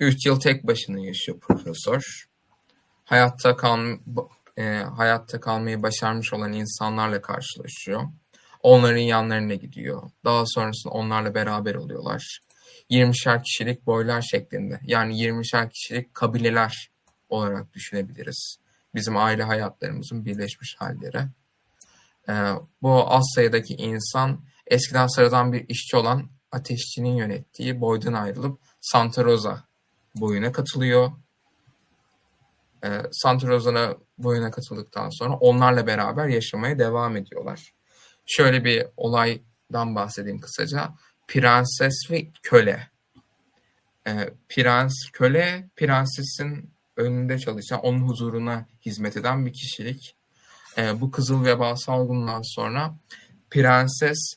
3 0.00 0.26
yıl 0.26 0.40
tek 0.40 0.66
başına 0.66 1.00
yaşıyor 1.00 1.40
profesör. 1.40 2.24
Hayatta 3.04 3.56
kal 3.56 3.98
e, 4.56 4.62
hayatta 4.96 5.40
kalmayı 5.40 5.82
başarmış 5.82 6.32
olan 6.32 6.52
insanlarla 6.52 7.22
karşılaşıyor. 7.22 8.02
Onların 8.62 8.98
yanlarına 8.98 9.54
gidiyor. 9.54 10.10
Daha 10.24 10.44
sonrasında 10.46 10.92
onlarla 10.92 11.34
beraber 11.34 11.74
oluyorlar. 11.74 12.38
20'şer 12.90 13.42
kişilik 13.42 13.86
boylar 13.86 14.22
şeklinde. 14.22 14.80
Yani 14.82 15.14
20'şer 15.14 15.70
kişilik 15.70 16.14
kabileler 16.14 16.90
olarak 17.28 17.74
düşünebiliriz. 17.74 18.56
Bizim 18.94 19.16
aile 19.16 19.42
hayatlarımızın 19.42 20.24
birleşmiş 20.24 20.76
halleri. 20.78 21.28
Ee, 22.28 22.32
bu 22.82 23.12
az 23.12 23.24
sayıdaki 23.34 23.74
insan 23.74 24.40
eskiden 24.66 25.06
sıradan 25.06 25.52
bir 25.52 25.68
işçi 25.68 25.96
olan 25.96 26.28
ateşçinin 26.52 27.16
yönettiği 27.16 27.80
boydan 27.80 28.12
ayrılıp 28.12 28.60
Santa 28.80 29.24
Rosa 29.24 29.64
boyuna 30.14 30.52
katılıyor. 30.52 31.12
Ee, 32.84 33.02
Santa 33.12 33.48
Rosa'na 33.48 33.96
boyuna 34.18 34.50
katıldıktan 34.50 35.10
sonra 35.10 35.34
onlarla 35.34 35.86
beraber 35.86 36.28
yaşamaya 36.28 36.78
devam 36.78 37.16
ediyorlar. 37.16 37.72
Şöyle 38.26 38.64
bir 38.64 38.86
olaydan 38.96 39.94
bahsedeyim 39.94 40.40
kısaca. 40.40 40.94
Prenses 41.28 42.10
ve 42.10 42.26
köle. 42.42 42.88
Ee, 44.06 44.30
prens, 44.48 44.94
köle, 45.12 45.68
prensesin 45.76 46.70
önünde 46.96 47.38
çalışan, 47.38 47.80
onun 47.80 48.00
huzuruna 48.00 48.66
hizmet 48.86 49.16
eden 49.16 49.46
bir 49.46 49.52
kişilik. 49.52 50.16
E, 50.78 51.00
bu 51.00 51.10
kızıl 51.10 51.44
veba 51.44 51.76
salgından 51.76 52.42
sonra 52.54 52.94
prenses 53.50 54.34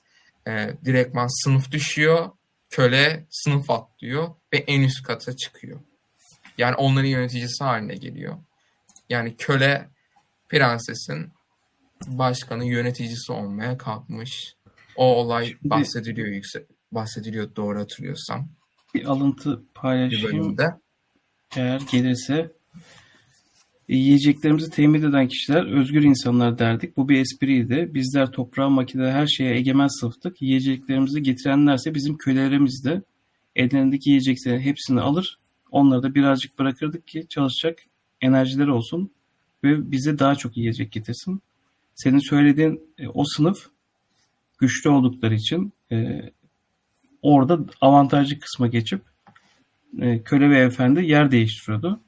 e, 0.47 0.73
direktman 0.85 1.43
sınıf 1.43 1.71
düşüyor, 1.71 2.29
köle 2.69 3.25
sınıf 3.29 3.69
atlıyor 3.69 4.29
ve 4.53 4.57
en 4.57 4.81
üst 4.81 5.03
kata 5.03 5.35
çıkıyor. 5.35 5.79
Yani 6.57 6.75
onların 6.75 7.07
yöneticisi 7.07 7.63
haline 7.63 7.95
geliyor. 7.95 8.37
Yani 9.09 9.35
köle 9.37 9.89
prensesin 10.49 11.33
başkanı 12.07 12.65
yöneticisi 12.65 13.31
olmaya 13.31 13.77
kalkmış. 13.77 14.55
O 14.95 15.05
olay 15.15 15.45
Şimdi, 15.45 15.69
bahsediliyor 15.69 16.27
yüksek 16.27 16.76
bahsediliyor 16.91 17.55
doğru 17.55 17.79
hatırlıyorsam. 17.79 18.49
Bir 18.93 19.05
alıntı 19.05 19.63
paylaşayım. 19.73 20.57
Bir. 20.57 20.65
Eğer 21.55 21.81
gelirse 21.91 22.51
yiyeceklerimizi 23.87 24.69
temin 24.69 25.03
eden 25.03 25.27
kişiler 25.27 25.65
özgür 25.65 26.03
insanlar 26.03 26.59
derdik. 26.59 26.97
Bu 26.97 27.09
bir 27.09 27.19
espriydi. 27.19 27.91
Bizler 27.93 28.31
toprağa, 28.31 28.69
makinede 28.69 29.11
her 29.11 29.27
şeye 29.27 29.55
egemen 29.55 29.99
sınıftık. 29.99 30.41
Yiyeceklerimizi 30.41 31.23
getirenlerse 31.23 31.95
bizim 31.95 32.17
kölelerimizdi. 32.17 33.03
Ellerindeki 33.55 34.09
yiyeceklerin 34.09 34.59
hepsini 34.59 35.01
alır. 35.01 35.39
Onları 35.71 36.03
da 36.03 36.15
birazcık 36.15 36.59
bırakırdık 36.59 37.07
ki 37.07 37.25
çalışacak 37.29 37.79
enerjileri 38.21 38.71
olsun 38.71 39.11
ve 39.63 39.91
bize 39.91 40.19
daha 40.19 40.35
çok 40.35 40.57
yiyecek 40.57 40.91
getirsin. 40.91 41.41
Senin 41.95 42.29
söylediğin 42.29 42.81
e, 42.97 43.07
o 43.07 43.23
sınıf 43.25 43.69
güçlü 44.57 44.89
oldukları 44.89 45.35
için 45.35 45.73
e, 45.91 46.21
orada 47.27 47.59
avantajlı 47.81 48.39
kısma 48.39 48.67
geçip 48.67 49.01
e, 50.01 50.23
köle 50.23 50.49
ve 50.49 50.59
efendi 50.59 51.05
yer 51.05 51.31
değiştiriyordu. 51.31 51.99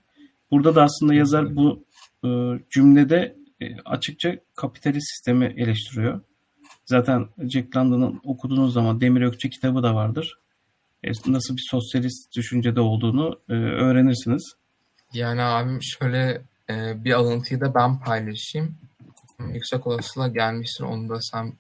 Burada 0.52 0.76
da 0.76 0.84
aslında 0.84 1.14
yazar 1.14 1.56
bu 1.56 1.86
e, 2.26 2.30
cümlede 2.70 3.36
e, 3.62 3.76
açıkça 3.86 4.36
kapitalist 4.56 5.12
sistemi 5.12 5.46
eleştiriyor. 5.46 6.22
Zaten 6.86 7.28
Jack 7.50 7.78
London'ın 7.78 8.20
okuduğunuz 8.24 8.74
zaman 8.74 9.02
Demir 9.02 9.22
Ökçe 9.22 9.50
kitabı 9.50 9.84
da 9.84 9.96
vardır. 9.96 10.40
E, 11.04 11.12
nasıl 11.26 11.58
bir 11.58 11.68
sosyalist 11.72 12.36
düşüncede 12.36 12.82
olduğunu 12.82 13.40
e, 13.50 13.54
öğrenirsiniz. 13.54 14.54
Yani 15.14 15.42
abim 15.42 15.80
şöyle 15.82 16.42
e, 16.70 17.04
bir 17.04 17.14
alıntıyı 17.14 17.62
da 17.62 17.76
ben 17.76 18.00
paylaşayım. 18.00 18.76
Yüksek 19.54 19.88
olasılığa 19.88 20.28
gelmiştir. 20.28 20.84
Onu 20.84 21.10
da 21.10 21.22
sen 21.22 21.54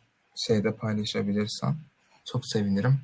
şeyde 0.47 0.75
paylaşabilirsen 0.75 1.75
çok 2.25 2.45
sevinirim. 2.45 2.99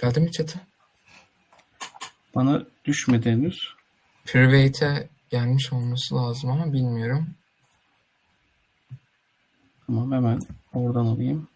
Geldi 0.00 0.20
mi 0.20 0.32
çatı? 0.32 0.60
Bana 2.34 2.62
düşmedi 2.84 3.30
henüz. 3.30 3.74
Private'e 4.24 5.08
gelmiş 5.30 5.72
olması 5.72 6.14
lazım 6.14 6.50
ama 6.50 6.72
bilmiyorum. 6.72 7.26
Tamam 9.86 10.12
hemen 10.12 10.40
oradan 10.72 11.06
alayım. 11.06 11.48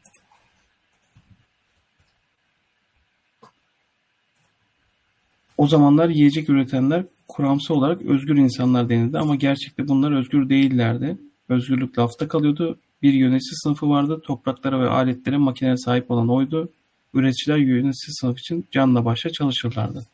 O 5.57 5.67
zamanlar 5.67 6.09
yiyecek 6.09 6.49
üretenler 6.49 7.05
kuramsal 7.29 7.75
olarak 7.75 8.03
özgür 8.03 8.37
insanlar 8.37 8.89
denildi 8.89 9.19
ama 9.19 9.35
gerçekte 9.35 9.89
bunlar 9.89 10.13
özgür 10.13 10.49
değillerdi. 10.49 11.19
Özgürlük 11.49 11.99
lafta 11.99 12.29
kalıyordu. 12.29 12.79
Bir 13.03 13.13
yönetici 13.13 13.55
sınıfı 13.55 13.89
vardı. 13.89 14.21
Topraklara 14.25 14.81
ve 14.81 14.89
aletlere 14.89 15.37
makineye 15.37 15.77
sahip 15.77 16.11
olan 16.11 16.29
oydu. 16.29 16.73
Üreticiler 17.15 17.57
yönetici 17.57 18.15
sınıf 18.21 18.39
için 18.39 18.69
canla 18.73 19.05
başla 19.05 19.31
çalışırlardı. 19.31 20.07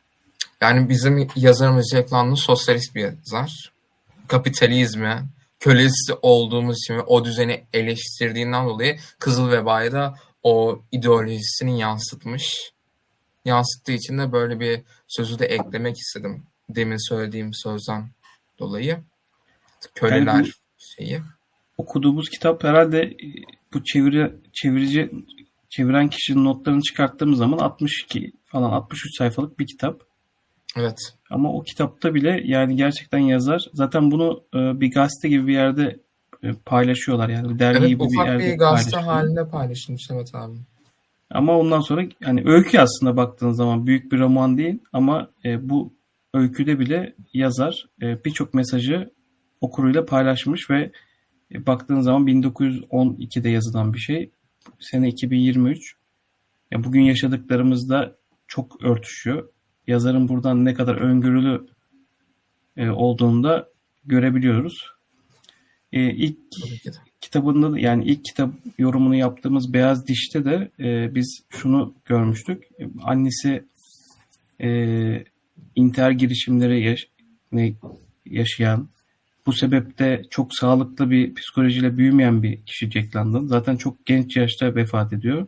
Yani 0.61 0.89
bizim 0.89 1.27
yazarımız 1.35 1.91
Jack 1.93 2.13
London 2.13 2.35
sosyalist 2.35 2.95
bir 2.95 3.01
yazar. 3.01 3.71
Kapitalizmi, 4.27 5.23
kölesi 5.59 6.13
olduğumuz 6.21 6.77
için 6.77 6.93
ve 6.93 7.01
o 7.01 7.25
düzeni 7.25 7.63
eleştirdiğinden 7.73 8.65
dolayı 8.65 8.99
Kızıl 9.19 9.51
Veba'yı 9.51 9.91
da 9.91 10.15
o 10.43 10.81
ideolojisini 10.91 11.79
yansıtmış. 11.79 12.71
Yansıttığı 13.45 13.91
için 13.91 14.17
de 14.17 14.31
böyle 14.31 14.59
bir 14.59 14.81
sözü 15.07 15.39
de 15.39 15.45
eklemek 15.45 15.97
istedim. 15.97 16.43
Demin 16.69 17.09
söylediğim 17.09 17.53
sözden 17.53 18.09
dolayı. 18.59 18.99
Köleler 19.95 20.33
yani 20.33 20.51
şeyi. 20.77 21.21
Okuduğumuz 21.77 22.29
kitap 22.29 22.63
herhalde 22.63 23.17
bu 23.73 23.83
çeviri 23.83 24.31
çevirici 24.53 25.11
çeviren 25.71 26.09
kişinin 26.09 26.45
notlarını 26.45 26.81
çıkarttığımız 26.81 27.37
zaman 27.37 27.57
62 27.57 28.31
falan 28.45 28.71
63 28.71 29.17
sayfalık 29.17 29.59
bir 29.59 29.67
kitap. 29.67 30.01
Evet. 30.77 30.97
Ama 31.29 31.53
o 31.53 31.63
kitapta 31.63 32.13
bile 32.13 32.41
yani 32.45 32.75
gerçekten 32.75 33.19
yazar. 33.19 33.61
Zaten 33.73 34.11
bunu 34.11 34.43
e, 34.53 34.81
bir 34.81 34.91
gazete 34.91 35.29
gibi 35.29 35.47
bir 35.47 35.53
yerde 35.53 35.99
e, 36.43 36.53
paylaşıyorlar 36.65 37.29
yani 37.29 37.59
dergi 37.59 37.79
Evet 37.79 37.89
gibi 37.89 38.03
ufak 38.03 38.25
bir 38.25 38.31
yerde 38.31 38.53
bir 38.53 38.57
gazete 38.57 38.97
halinde 38.97 39.47
paylaşılmış 39.49 40.07
evet 40.11 40.35
abi. 40.35 40.57
Ama 41.29 41.57
ondan 41.57 41.81
sonra 41.81 42.03
yani 42.21 42.43
öykü 42.45 42.79
aslında 42.79 43.17
baktığın 43.17 43.51
zaman 43.51 43.87
büyük 43.87 44.11
bir 44.11 44.19
roman 44.19 44.57
değil 44.57 44.79
ama 44.93 45.31
e, 45.45 45.69
bu 45.69 45.93
öyküde 46.33 46.79
bile 46.79 47.15
yazar 47.33 47.89
e, 48.01 48.25
birçok 48.25 48.53
mesajı 48.53 49.11
okuruyla 49.61 50.05
paylaşmış 50.05 50.69
ve 50.69 50.91
e, 51.53 51.65
baktığın 51.65 52.01
zaman 52.01 52.27
1912'de 52.27 53.49
yazılan 53.49 53.93
bir 53.93 53.99
şey. 53.99 54.31
Sene 54.79 55.09
2023. 55.09 55.95
Ya 56.71 56.83
bugün 56.83 57.01
yaşadıklarımızda 57.01 58.15
çok 58.47 58.83
örtüşüyor. 58.83 59.49
Yazarın 59.87 60.27
buradan 60.27 60.65
ne 60.65 60.73
kadar 60.73 60.95
öngörülü 60.95 61.67
e, 62.77 62.89
olduğunu 62.89 63.43
da 63.43 63.69
görebiliyoruz. 64.05 64.85
E, 65.91 66.13
ilk 66.13 66.37
kitabında 67.21 67.71
da 67.71 67.79
yani 67.79 68.05
ilk 68.05 68.25
kitap 68.25 68.53
yorumunu 68.77 69.15
yaptığımız 69.15 69.73
Beyaz 69.73 70.07
Diş'te 70.07 70.45
de 70.45 70.71
e, 70.79 71.15
biz 71.15 71.43
şunu 71.49 71.93
görmüştük. 72.05 72.63
E, 72.79 72.85
Annesi 73.03 73.63
e, 74.61 74.69
intihar 75.75 76.11
girişimleri 76.11 76.83
yaş- 76.83 77.07
yaşayan, 78.25 78.89
bu 79.45 79.53
sebeple 79.53 80.21
çok 80.29 80.55
sağlıklı 80.55 81.09
bir 81.09 81.35
psikolojiyle 81.35 81.97
büyümeyen 81.97 82.43
bir 82.43 82.65
kişi 82.65 82.91
Jack 82.91 83.15
London. 83.15 83.47
Zaten 83.47 83.77
çok 83.77 84.05
genç 84.05 84.37
yaşta 84.37 84.75
vefat 84.75 85.13
ediyor. 85.13 85.47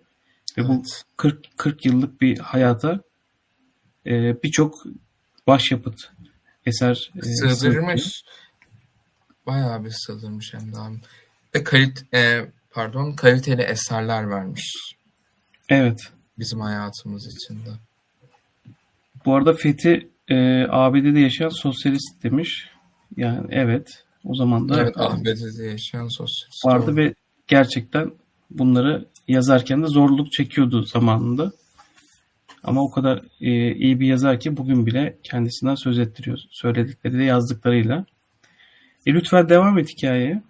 Ve 0.58 0.68
bu 0.68 0.74
Evet. 0.74 1.04
40 1.18 1.58
40 1.58 1.86
yıllık 1.86 2.22
bir 2.22 2.38
hayata 2.40 3.02
e, 4.06 4.44
birçok 4.44 4.84
başyapıt 5.48 6.12
eser 6.66 7.12
e. 7.18 7.22
Sığdırmış. 7.22 8.24
Bayağı 9.46 9.86
bir 9.86 9.90
sığdırmış 9.90 10.54
hem 10.54 10.74
de 10.74 10.80
abi. 10.80 10.98
Ve 11.56 11.64
kalit 11.64 12.14
e, 12.14 12.46
pardon 12.72 13.14
kaliteli 13.14 13.62
eserler 13.62 14.30
vermiş 14.30 14.96
Evet. 15.70 16.00
bizim 16.40 16.60
hayatımız 16.60 17.28
içinde. 17.36 17.70
Bu 19.26 19.36
arada 19.36 19.54
Fethi 19.54 20.10
e, 20.28 20.66
ABD'de 20.70 21.20
yaşayan 21.20 21.50
sosyalist 21.50 22.24
demiş. 22.24 22.73
Yani 23.18 23.48
evet. 23.50 24.04
O 24.26 24.36
zaman 24.36 24.70
da 24.70 24.82
Evet 24.82 24.98
ABD'de 24.98 25.66
yaşayan 25.66 26.08
sosyalist. 26.08 26.66
vardı 26.66 26.88
doğru. 26.88 26.96
ve 26.96 27.14
gerçekten 27.48 28.12
bunları 28.50 29.06
yazarken 29.28 29.84
de 29.84 29.88
zorluk 29.88 30.32
çekiyordu 30.32 30.82
zamanında. 30.82 31.52
Ama 32.64 32.82
o 32.82 32.92
kadar 32.92 33.22
e, 33.42 33.76
iyi 33.76 34.00
bir 34.00 34.08
yazar 34.08 34.40
ki 34.40 34.58
bugün 34.58 34.86
bile 34.86 35.18
kendisinden 35.24 35.76
söz 35.76 36.00
ettiriyor. 36.00 36.38
Söyledikleri 36.52 37.18
de 37.20 37.24
yazdıklarıyla. 37.24 38.06
E, 39.06 39.14
lütfen 39.14 39.50
devam 39.50 39.80
et 39.80 39.90
hikayeye. 39.90 40.42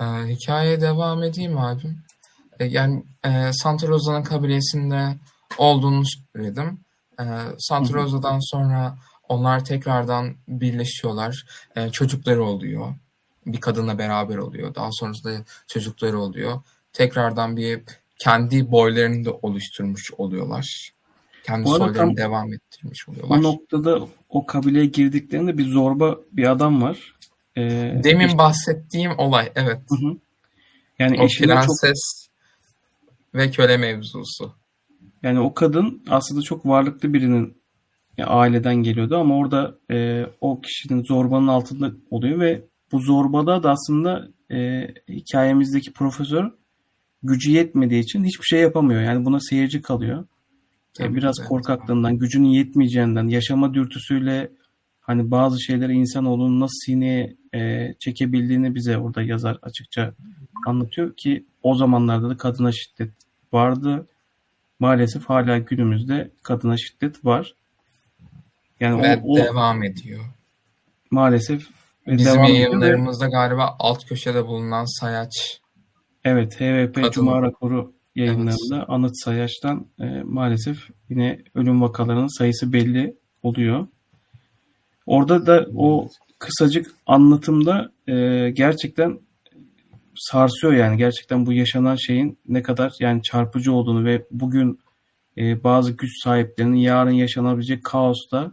Ee, 0.00 0.04
hikayeye 0.04 0.80
devam 0.80 1.22
edeyim 1.22 1.58
abim. 1.58 1.98
Ee, 2.60 2.64
yani 2.64 3.04
e, 3.24 3.52
Santa 3.52 3.88
Rosa'nın 3.88 4.22
kabilesinde 4.22 5.16
olduğunu 5.58 6.02
söyledim. 6.32 6.80
Ee, 7.20 7.24
Santa. 7.58 7.94
Rosa'dan 7.94 8.38
sonra 8.40 8.96
onlar 9.28 9.64
tekrardan 9.64 10.34
birleşiyorlar. 10.48 11.46
Ee, 11.76 11.90
çocukları 11.90 12.44
oluyor. 12.44 12.94
Bir 13.46 13.60
kadınla 13.60 13.98
beraber 13.98 14.36
oluyor. 14.36 14.74
Daha 14.74 14.88
sonrasında 14.92 15.44
çocukları 15.66 16.18
oluyor. 16.18 16.60
Tekrardan 16.92 17.56
bir 17.56 17.80
kendi 18.18 18.70
boylarını 18.70 19.24
da 19.24 19.32
oluşturmuş 19.32 20.10
oluyorlar. 20.18 20.90
Kendi 21.42 21.68
soylarını 21.68 22.16
devam 22.16 22.52
ettirmiş 22.52 23.08
O 23.08 23.12
oluyorlar. 23.12 23.42
noktada 23.42 24.00
o 24.28 24.46
kabileye 24.46 24.86
girdiklerinde 24.86 25.58
bir 25.58 25.68
zorba 25.68 26.16
bir 26.32 26.50
adam 26.50 26.82
var. 26.82 27.14
E, 27.56 27.62
Demin 28.04 28.26
eş- 28.28 28.38
bahsettiğim 28.38 29.18
olay 29.18 29.52
evet. 29.54 29.80
Hı 29.88 29.94
hı. 29.94 30.16
Yani 30.98 31.20
O 31.20 31.24
eşine 31.24 31.46
çok 31.46 31.80
prenses 31.80 32.26
ve 33.34 33.50
köle 33.50 33.76
mevzusu. 33.76 34.52
Yani 35.22 35.40
o 35.40 35.54
kadın 35.54 36.02
aslında 36.08 36.42
çok 36.42 36.66
varlıklı 36.66 37.12
birinin 37.12 37.55
ya, 38.18 38.26
aileden 38.26 38.76
geliyordu 38.76 39.16
ama 39.16 39.36
orada 39.36 39.78
e, 39.90 40.26
o 40.40 40.60
kişinin 40.60 41.02
zorbanın 41.02 41.48
altında 41.48 41.92
oluyor 42.10 42.40
ve 42.40 42.62
bu 42.92 42.98
zorbada 42.98 43.62
da 43.62 43.70
aslında 43.70 44.28
e, 44.50 44.88
hikayemizdeki 45.08 45.92
profesör 45.92 46.50
gücü 47.22 47.50
yetmediği 47.50 48.02
için 48.02 48.24
hiçbir 48.24 48.44
şey 48.44 48.60
yapamıyor. 48.60 49.02
Yani 49.02 49.24
buna 49.24 49.40
seyirci 49.40 49.82
kalıyor. 49.82 50.22
E, 50.22 50.26
Tabii 50.94 51.14
biraz 51.16 51.36
korkaklığından, 51.48 52.18
gücünün 52.18 52.48
yetmeyeceğinden, 52.48 53.28
yaşama 53.28 53.74
dürtüsüyle 53.74 54.50
hani 55.00 55.30
bazı 55.30 55.62
şeyleri 55.62 55.92
insanoğlunun 55.92 56.60
nasıl 56.60 56.78
sineye 56.86 57.36
e, 57.54 57.94
çekebildiğini 57.98 58.74
bize 58.74 58.98
orada 58.98 59.22
yazar 59.22 59.58
açıkça 59.62 60.14
anlatıyor 60.66 61.16
ki 61.16 61.44
o 61.62 61.74
zamanlarda 61.74 62.28
da 62.28 62.36
kadına 62.36 62.72
şiddet 62.72 63.10
vardı. 63.52 64.06
Maalesef 64.78 65.24
hala 65.24 65.58
günümüzde 65.58 66.30
kadına 66.42 66.76
şiddet 66.76 67.24
var. 67.24 67.54
Yani 68.80 69.02
Ve 69.02 69.20
o, 69.24 69.32
o 69.32 69.36
devam 69.36 69.82
ediyor. 69.82 70.20
maalesef 71.10 71.66
ve 72.06 72.16
Bizim 72.18 72.32
devam 72.34 72.44
yayınlarımızda 72.44 73.26
galiba 73.26 73.76
alt 73.78 74.04
köşede 74.04 74.46
bulunan 74.46 75.00
sayaç 75.00 75.60
evet 76.24 76.60
HVP 76.60 76.94
kadın. 76.94 77.10
Cuma 77.10 77.42
raporu 77.42 77.92
Evet. 78.16 78.28
yayınlarında 78.28 78.84
Anıt 78.88 79.12
Sayaç'tan 79.24 79.86
e, 80.00 80.04
maalesef 80.24 80.78
yine 81.08 81.42
ölüm 81.54 81.82
vakalarının 81.82 82.38
sayısı 82.38 82.72
belli 82.72 83.16
oluyor. 83.42 83.86
Orada 85.06 85.46
da 85.46 85.66
o 85.76 86.08
kısacık 86.38 86.94
anlatımda 87.06 87.92
e, 88.08 88.50
gerçekten 88.50 89.20
sarsıyor 90.14 90.72
yani 90.72 90.96
gerçekten 90.96 91.46
bu 91.46 91.52
yaşanan 91.52 91.96
şeyin 91.96 92.38
ne 92.48 92.62
kadar 92.62 92.92
yani 93.00 93.22
çarpıcı 93.22 93.72
olduğunu 93.72 94.04
ve 94.04 94.26
bugün 94.30 94.80
e, 95.38 95.64
bazı 95.64 95.92
güç 95.92 96.10
sahiplerinin 96.24 96.76
yarın 96.76 97.10
yaşanabilecek 97.10 97.84
kaosta 97.84 98.52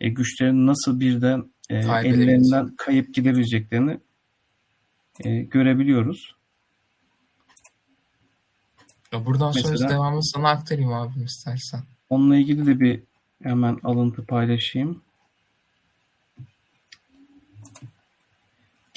e, 0.00 0.08
güçlerin 0.08 0.66
nasıl 0.66 1.00
birden 1.00 1.44
e, 1.70 1.76
ellerinden 1.76 2.76
kayıp 2.76 3.14
gidebileceklerini 3.14 4.00
e, 5.20 5.42
görebiliyoruz. 5.42 6.34
Ya 9.12 9.26
Buradan 9.26 9.52
Mesela 9.54 9.88
devamını 9.88 10.24
sana 10.24 10.48
aktarayım 10.50 10.92
abim 10.92 11.24
istersen. 11.24 11.80
onunla 12.10 12.36
ilgili 12.36 12.66
de 12.66 12.80
bir 12.80 13.02
hemen 13.42 13.78
alıntı 13.82 14.26
paylaşayım. 14.26 15.02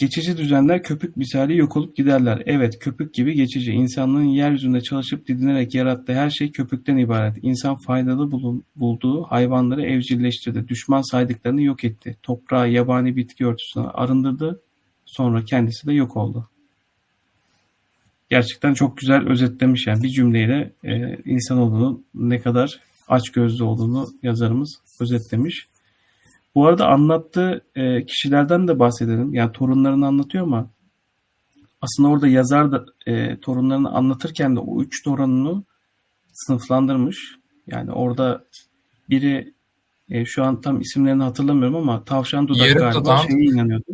Geçici 0.01 0.37
düzenler 0.37 0.83
köpük 0.83 1.17
misali 1.17 1.57
yok 1.57 1.77
olup 1.77 1.95
giderler. 1.95 2.43
Evet 2.45 2.79
köpük 2.79 3.13
gibi 3.13 3.33
geçici. 3.33 3.71
İnsanlığın 3.71 4.23
yeryüzünde 4.23 4.81
çalışıp 4.81 5.27
didinerek 5.27 5.75
yarattığı 5.75 6.13
her 6.13 6.29
şey 6.29 6.51
köpükten 6.51 6.97
ibaret. 6.97 7.37
İnsan 7.41 7.75
faydalı 7.75 8.31
bulun, 8.31 8.63
bulduğu 8.75 9.23
hayvanları 9.23 9.85
evcilleştirdi. 9.85 10.67
Düşman 10.67 11.01
saydıklarını 11.01 11.61
yok 11.61 11.83
etti. 11.83 12.17
Toprağı 12.23 12.69
yabani 12.69 13.15
bitki 13.15 13.45
örtüsüne 13.45 13.87
arındırdı. 13.87 14.61
Sonra 15.05 15.45
kendisi 15.45 15.87
de 15.87 15.93
yok 15.93 16.17
oldu. 16.17 16.49
Gerçekten 18.29 18.73
çok 18.73 18.97
güzel 18.97 19.27
özetlemiş 19.27 19.87
yani 19.87 20.03
bir 20.03 20.09
cümleyle 20.09 20.71
e, 20.83 21.17
insanoğlunun 21.25 22.05
ne 22.13 22.41
kadar 22.41 22.79
açgözlü 23.07 23.63
olduğunu 23.63 24.09
yazarımız 24.23 24.81
özetlemiş. 24.99 25.67
Bu 26.55 26.67
arada 26.67 26.87
anlattığı 26.87 27.65
e, 27.75 28.05
kişilerden 28.05 28.67
de 28.67 28.79
bahsedelim. 28.79 29.33
Yani 29.33 29.51
torunlarını 29.51 30.07
anlatıyor 30.07 30.43
ama 30.43 30.69
aslında 31.81 32.09
orada 32.09 32.27
yazar 32.27 32.71
da 32.71 32.85
e, 33.05 33.39
torunlarını 33.39 33.91
anlatırken 33.91 34.55
de 34.55 34.59
o 34.59 34.81
üç 34.81 35.03
torununu 35.03 35.63
sınıflandırmış. 36.33 37.35
Yani 37.67 37.91
orada 37.91 38.45
biri 39.09 39.53
e, 40.09 40.25
şu 40.25 40.43
an 40.43 40.61
tam 40.61 40.81
isimlerini 40.81 41.23
hatırlamıyorum 41.23 41.75
ama 41.75 42.03
tavşan 42.03 42.47
dudak 42.47 42.67
Yarık 42.67 42.79
galiba 42.79 42.99
dudağın 42.99 43.27
şeye 43.27 43.43
inanıyordu. 43.43 43.91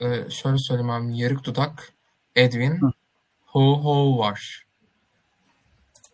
e, 0.00 0.30
şöyle 0.30 0.58
söyleyeyim 0.58 0.90
abi. 0.90 1.18
Yarık 1.18 1.44
dudak, 1.44 1.92
Edwin, 2.36 2.80
Hı. 2.80 2.92
Ho 3.46 3.82
Ho 3.82 4.18
var. 4.18 4.64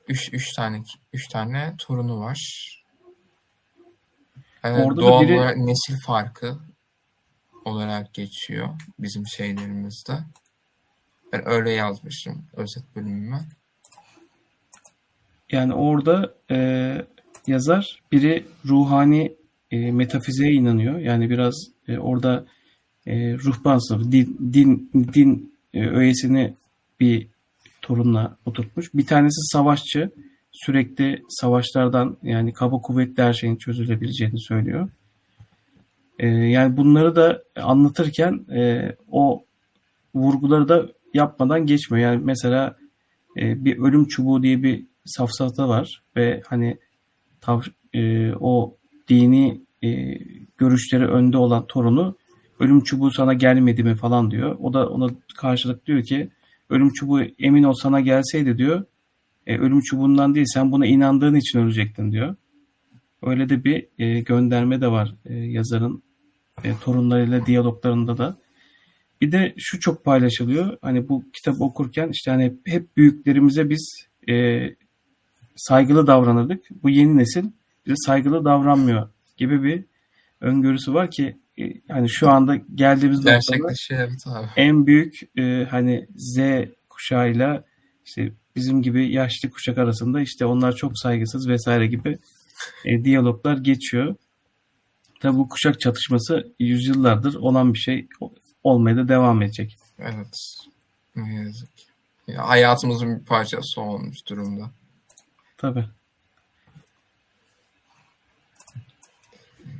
Üç, 0.09 0.33
üç 0.33 0.53
tane 0.53 0.83
üç 1.13 1.29
tane 1.29 1.75
torunu 1.79 2.21
var. 2.21 2.39
E, 4.67 4.85
Orada 4.85 4.97
da 4.97 5.01
doğal 5.01 5.23
biri 5.23 5.39
olarak 5.39 5.57
nesil 5.57 5.97
farkı 6.07 6.59
olarak 7.65 8.15
geçiyor 8.15 8.69
bizim 8.99 9.27
şeylerimizde. 9.27 10.19
Ben 11.33 11.49
öyle 11.49 11.71
yazmışım 11.71 12.45
özet 12.53 12.97
bölümüme. 12.97 13.41
Yani 15.53 15.75
orada 15.75 16.35
e, 16.51 16.59
yazar 17.47 18.03
biri 18.13 18.47
ruhani 18.67 19.37
e, 19.71 19.93
metafiziğe 19.93 20.53
inanıyor. 20.53 20.99
Yani 20.99 21.31
biraz 21.31 21.55
e, 21.89 21.99
orada 21.99 22.47
e, 23.07 23.35
ruhban 23.35 23.89
sınıfı, 23.89 24.13
din, 24.13 24.51
din, 24.53 24.91
din 25.15 25.55
e, 25.75 25.87
öğesini 25.87 26.55
bir 27.01 27.29
torunla 27.83 28.37
oturtmuş. 28.47 28.95
Bir 28.95 29.07
tanesi 29.07 29.53
savaşçı. 29.53 30.11
Sürekli 30.65 31.23
savaşlardan 31.29 32.17
yani 32.23 32.53
kaba 32.53 32.81
kuvvetli 32.81 33.23
her 33.23 33.33
şeyin 33.33 33.57
çözülebileceğini 33.57 34.41
söylüyor. 34.41 34.89
E, 36.19 36.29
yani 36.29 36.77
bunları 36.77 37.17
da 37.17 37.43
anlatırken 37.57 38.47
e, 38.55 38.93
o 39.11 39.45
vurguları 40.15 40.69
da 40.69 40.87
yapmadan 41.15 41.67
geçmiyor. 41.67 42.11
Yani 42.13 42.25
mesela 42.25 42.77
e, 43.37 43.65
bir 43.65 43.79
ölüm 43.79 44.09
çubuğu 44.09 44.43
diye 44.43 44.63
bir 44.63 44.85
safsata 45.05 45.69
var 45.69 46.03
ve 46.17 46.43
hani 46.47 46.79
tav, 47.41 47.61
e, 47.95 48.33
o 48.33 48.77
dini 49.09 49.61
e, 49.83 50.19
görüşleri 50.59 51.07
önde 51.07 51.39
olan 51.39 51.67
torunu 51.67 52.17
ölüm 52.61 52.83
çubuğu 52.83 53.11
sana 53.11 53.35
gelmedi 53.35 53.83
mi 53.83 53.95
falan 53.95 54.31
diyor. 54.31 54.57
O 54.61 54.73
da 54.73 54.89
ona 54.89 55.11
karşılık 55.37 55.87
diyor 55.87 56.03
ki 56.03 56.31
ölüm 56.71 56.93
çubuğu 56.93 57.23
emin 57.39 57.63
ol 57.63 57.75
sana 57.75 58.01
gelseydi 58.01 58.59
diyor. 58.59 58.85
E, 59.47 59.59
ölüm 59.59 59.81
çubuğundan 59.81 60.35
değil 60.35 60.47
sen 60.55 60.73
buna 60.73 60.87
inandığın 60.87 61.35
için 61.35 61.59
ölecektin 61.59 62.13
diyor. 62.13 62.37
Öyle 63.23 63.49
de 63.49 63.65
bir 63.65 63.89
e, 63.99 64.21
gönderme 64.21 64.81
de 64.81 64.89
var 64.89 65.15
e, 65.25 65.35
yazarın 65.35 66.03
e, 66.65 66.73
torunlarıyla 66.85 67.47
diyaloglarında 67.47 68.19
da. 68.19 68.37
Bir 69.21 69.33
de 69.33 69.55
şu 69.59 69.81
çok 69.81 70.05
paylaşılıyor. 70.05 70.79
Hani 70.83 71.09
bu 71.09 71.25
kitap 71.33 71.61
okurken 71.61 72.09
işte 72.09 72.31
hani 72.31 72.55
hep 72.65 72.97
büyüklerimize 72.97 73.71
biz 73.71 74.07
e, 74.29 74.67
saygılı 75.57 76.07
davranırdık. 76.07 76.63
Bu 76.83 76.91
yeni 76.91 77.17
nesil 77.17 77.45
bize 77.87 77.97
saygılı 77.97 78.45
davranmıyor 78.45 79.09
gibi 79.37 79.63
bir 79.63 79.85
öngörüsü 80.41 80.95
var 80.95 81.11
ki 81.11 81.37
e, 81.59 81.73
hani 81.89 82.11
şu 82.11 82.31
anda 82.31 82.57
geldiğimiz 82.75 83.19
noktada 83.19 83.73
evet 83.91 84.27
abi. 84.27 84.47
en 84.57 84.87
büyük 84.87 85.39
e, 85.39 85.65
hani 85.71 86.07
Z 86.17 86.39
kuşağıyla 86.89 87.65
işte 88.05 88.33
bizim 88.57 88.83
gibi 88.83 89.13
yaşlı 89.13 89.51
kuşak 89.51 89.79
arasında 89.79 90.21
işte 90.21 90.47
onlar 90.47 90.77
çok 90.77 90.99
saygısız 90.99 91.49
vesaire 91.49 91.87
gibi 91.87 92.19
e, 92.85 93.05
diyaloglar 93.05 93.57
geçiyor. 93.57 94.15
Tabi 95.21 95.37
bu 95.37 95.49
kuşak 95.49 95.81
çatışması 95.81 96.55
yüzyıllardır 96.59 97.35
olan 97.35 97.75
bir 97.75 97.79
şey 97.79 98.09
olmaya 98.65 98.97
da 98.97 99.09
devam 99.09 99.43
edecek. 99.43 99.77
Evet. 99.99 100.57
Ne 101.17 101.35
yazık 101.35 101.69
Ya, 102.29 102.49
hayatımızın 102.49 103.21
bir 103.21 103.25
parçası 103.25 103.81
olmuş 103.81 104.27
durumda. 104.27 104.71
Tabii. 105.57 105.85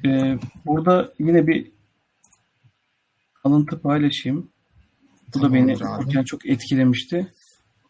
Ee, 0.05 0.39
burada 0.67 1.13
yine 1.19 1.47
bir 1.47 1.71
alıntı 3.45 3.81
paylaşayım. 3.81 4.51
Bu 5.35 5.43
da 5.43 5.55
beni 5.55 5.75
okurken 5.75 6.25
çok 6.25 6.47
etkilemişti. 6.47 7.33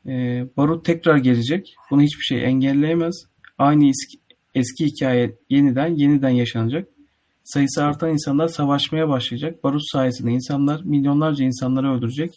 Ee, 0.08 0.46
Barut 0.56 0.84
tekrar 0.84 1.16
gelecek. 1.16 1.76
Bunu 1.90 2.02
hiçbir 2.02 2.22
şey 2.22 2.44
engelleyemez. 2.44 3.26
Aynı 3.58 3.88
eski, 3.88 4.18
eski 4.54 4.86
hikaye 4.86 5.36
yeniden 5.50 5.96
yeniden 5.96 6.30
yaşanacak. 6.30 6.88
Sayısı 7.44 7.84
artan 7.84 8.10
insanlar 8.10 8.48
savaşmaya 8.48 9.08
başlayacak. 9.08 9.64
Barut 9.64 9.82
sayesinde 9.92 10.30
insanlar 10.30 10.80
milyonlarca 10.84 11.44
insanları 11.44 11.92
öldürecek. 11.92 12.34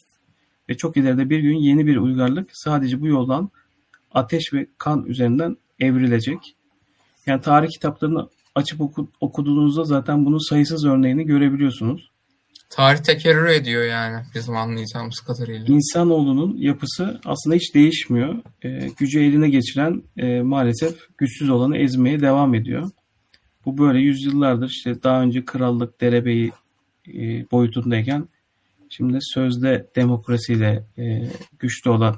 Ve 0.70 0.78
çok 0.78 0.98
ileride 0.98 1.30
bir 1.30 1.40
gün 1.40 1.58
yeni 1.58 1.86
bir 1.86 1.98
uygarlık 1.98 2.50
sadece 2.54 3.02
bu 3.02 3.08
yoldan 3.08 3.50
ateş 4.12 4.54
ve 4.54 4.68
kan 4.78 5.04
üzerinden 5.04 5.58
evrilecek. 5.80 6.56
Yani 7.26 7.42
tarih 7.42 7.70
kitaplarını 7.70 8.30
açıp 8.56 8.82
oku, 8.82 9.10
okuduğunuzda 9.22 9.84
zaten 9.84 10.26
bunun 10.26 10.50
sayısız 10.50 10.86
örneğini 10.86 11.26
görebiliyorsunuz. 11.26 12.09
Tarih 12.70 13.00
tekerrür 13.00 13.46
ediyor 13.46 13.84
yani 13.84 14.24
bizim 14.36 14.56
anlayacağımız 14.56 15.20
kadarıyla. 15.20 15.66
İnsanoğlunun 15.76 16.58
yapısı 16.58 17.22
aslında 17.26 17.56
hiç 17.56 17.76
değişmiyor. 17.76 18.36
E, 18.64 18.90
gücü 18.98 19.20
eline 19.20 19.50
geçiren 19.50 20.04
e, 20.18 20.42
maalesef 20.42 21.18
güçsüz 21.18 21.50
olanı 21.50 21.78
ezmeye 21.78 22.22
devam 22.22 22.56
ediyor. 22.56 22.92
Bu 23.66 23.78
böyle 23.78 24.00
yüzyıllardır 24.00 24.70
işte 24.70 25.04
daha 25.04 25.22
önce 25.22 25.46
krallık, 25.46 26.02
derebeyi 26.02 26.52
e, 27.08 27.52
boyutundayken 27.52 28.28
şimdi 28.90 29.18
sözde 29.22 29.88
demokrasiyle 29.96 30.84
e, 30.98 31.30
güçlü 31.60 31.90
olan 31.90 32.16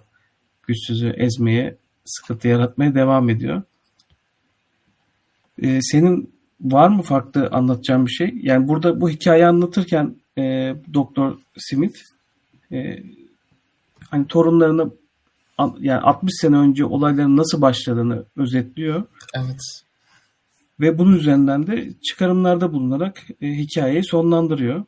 güçsüzü 0.68 1.10
ezmeye, 1.10 1.78
sıkıntı 2.06 2.48
yaratmaya 2.48 2.96
devam 2.96 3.30
ediyor. 3.30 3.62
E, 5.62 5.82
senin 5.82 6.34
var 6.62 6.90
mı 6.90 7.02
farklı 7.02 7.50
anlatacağın 7.52 8.06
bir 8.06 8.12
şey? 8.12 8.34
Yani 8.42 8.68
burada 8.68 9.02
bu 9.02 9.10
hikayeyi 9.10 9.48
anlatırken 9.48 10.21
e, 10.42 10.76
Doktor 10.94 11.38
Smith 11.58 11.98
e, 12.72 13.04
hani 14.10 14.28
torunlarını 14.28 14.92
yani 15.80 16.02
60 16.02 16.32
sene 16.42 16.56
önce 16.58 16.86
olayların 16.86 17.38
nasıl 17.38 17.62
başladığını 17.62 18.26
özetliyor. 18.38 19.04
Evet. 19.36 19.60
Ve 20.80 20.98
bunun 20.98 21.18
üzerinden 21.18 21.68
de 21.68 21.94
çıkarımlarda 22.02 22.74
bulunarak 22.74 23.22
e, 23.42 23.48
hikayeyi 23.48 24.04
sonlandırıyor. 24.06 24.86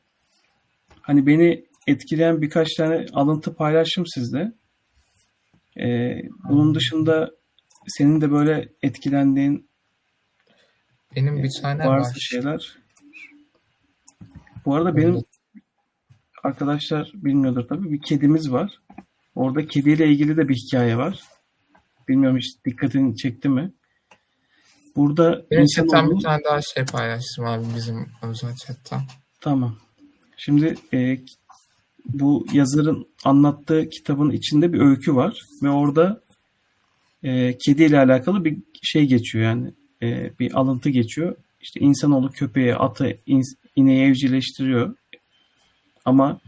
Hani 1.02 1.28
beni 1.28 1.66
etkileyen 1.88 2.42
birkaç 2.42 2.74
tane 2.78 3.06
alıntı 3.14 3.54
paylaştım 3.56 4.06
sizde. 4.08 4.54
E, 5.80 6.18
bunun 6.50 6.76
dışında 6.76 7.32
senin 7.88 8.22
de 8.22 8.32
böyle 8.32 8.70
etkilendiğin 8.82 9.70
benim 11.16 11.44
bir 11.44 11.52
tane 11.62 11.88
varsa 11.88 12.10
var. 12.10 12.18
şeyler. 12.20 12.78
Bu 14.66 14.76
arada 14.76 14.98
benim 14.98 15.24
arkadaşlar 16.44 17.12
bilmiyordur 17.14 17.68
tabii 17.68 17.92
bir 17.92 18.02
kedimiz 18.02 18.52
var. 18.52 18.80
Orada 19.36 19.68
kediyle 19.68 20.08
ilgili 20.08 20.38
de 20.38 20.50
bir 20.50 20.56
hikaye 20.56 20.98
var. 20.98 21.20
Bilmiyorum 22.08 22.38
hiç 22.38 22.66
dikkatini 22.66 23.18
çekti 23.18 23.50
mi? 23.50 23.72
Burada 24.96 25.46
Benim 25.52 25.66
chatten 25.66 26.12
bir 26.12 26.24
tane 26.24 26.44
daha 26.44 26.62
şey 26.62 26.86
paylaştım 26.86 27.46
abi 27.46 27.66
bizim 27.76 28.10
özel 28.22 28.56
chatten. 28.56 29.02
Tamam. 29.42 29.76
Şimdi 30.38 30.76
e, 30.94 31.20
bu 32.06 32.46
yazarın 32.54 33.08
anlattığı 33.24 33.90
kitabın 33.90 34.30
içinde 34.32 34.74
bir 34.74 34.80
öykü 34.80 35.16
var 35.16 35.42
ve 35.64 35.70
orada 35.70 36.22
e, 37.24 37.58
kedi 37.58 37.84
ile 37.84 38.00
alakalı 38.00 38.46
bir 38.46 38.58
şey 38.82 39.06
geçiyor 39.06 39.44
yani 39.44 39.72
e, 40.02 40.40
bir 40.40 40.60
alıntı 40.60 40.90
geçiyor. 40.90 41.36
İşte 41.62 41.80
insanoğlu 41.80 42.32
köpeği, 42.32 42.76
atı, 42.76 43.18
in, 43.26 43.44
ineği 43.76 44.06
evcilleştiriyor 44.06 44.96
ama 46.06 46.40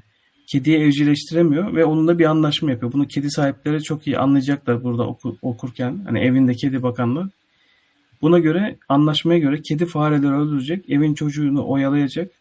kediyi 0.47 0.77
evcilleştiremiyor 0.77 1.75
ve 1.75 1.85
onunla 1.85 2.19
bir 2.19 2.25
anlaşma 2.25 2.71
yapıyor. 2.71 2.93
Bunu 2.93 3.07
kedi 3.07 3.31
sahipleri 3.31 3.83
çok 3.83 4.07
iyi 4.07 4.17
anlayacaklar 4.17 4.83
burada 4.83 5.07
oku, 5.07 5.37
okurken. 5.41 6.01
Hani 6.05 6.19
evinde 6.19 6.53
kedi 6.53 6.83
bakanlar. 6.83 7.27
Buna 8.21 8.39
göre 8.39 8.77
anlaşmaya 8.89 9.39
göre 9.39 9.61
kedi 9.61 9.85
fareleri 9.85 10.33
öldürecek, 10.33 10.89
evin 10.89 11.13
çocuğunu 11.13 11.67
oyalayacak. 11.67 12.31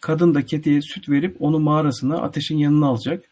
Kadın 0.00 0.34
da 0.34 0.46
kediye 0.46 0.82
süt 0.82 1.08
verip 1.08 1.36
onu 1.40 1.58
mağarasına 1.58 2.16
ateşin 2.16 2.58
yanına 2.58 2.86
alacak. 2.86 3.24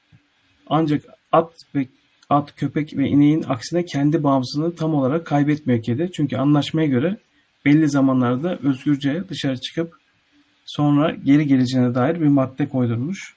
Ancak 0.66 1.02
at 1.32 1.52
ve 1.74 1.86
at, 2.30 2.56
köpek 2.56 2.96
ve 2.96 3.08
ineğin 3.08 3.44
aksine 3.48 3.84
kendi 3.84 4.22
bağımsızlığını 4.22 4.76
tam 4.76 4.94
olarak 4.94 5.26
kaybetmiyor 5.26 5.82
kedi. 5.82 6.10
Çünkü 6.12 6.36
anlaşmaya 6.36 6.86
göre 6.86 7.16
belli 7.64 7.88
zamanlarda 7.88 8.58
özgürce 8.62 9.24
dışarı 9.28 9.60
çıkıp 9.60 10.03
sonra 10.64 11.10
geri 11.10 11.46
geleceğine 11.46 11.94
dair 11.94 12.20
bir 12.20 12.28
madde 12.28 12.68
koydurmuş. 12.68 13.34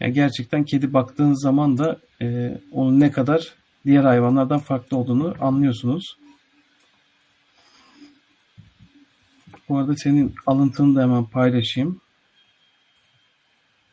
Yani 0.00 0.12
gerçekten 0.12 0.64
kedi 0.64 0.92
baktığınız 0.92 1.42
zaman 1.42 1.78
da 1.78 2.00
e, 2.22 2.58
onun 2.72 3.00
ne 3.00 3.10
kadar 3.10 3.54
diğer 3.86 4.04
hayvanlardan 4.04 4.58
farklı 4.58 4.96
olduğunu 4.96 5.34
anlıyorsunuz. 5.40 6.16
Bu 9.68 9.78
arada 9.78 9.96
senin 9.96 10.34
alıntını 10.46 10.96
da 10.96 11.02
hemen 11.02 11.24
paylaşayım. 11.24 12.00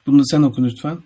Bunu 0.06 0.20
da 0.20 0.24
sen 0.26 0.42
oku 0.42 0.64
lütfen. 0.64 1.04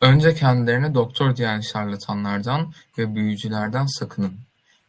Önce 0.00 0.34
kendilerine 0.34 0.94
doktor 0.94 1.36
diyen 1.36 1.60
şarlatanlardan 1.60 2.72
ve 2.98 3.14
büyücülerden 3.14 3.86
sakının. 3.86 4.32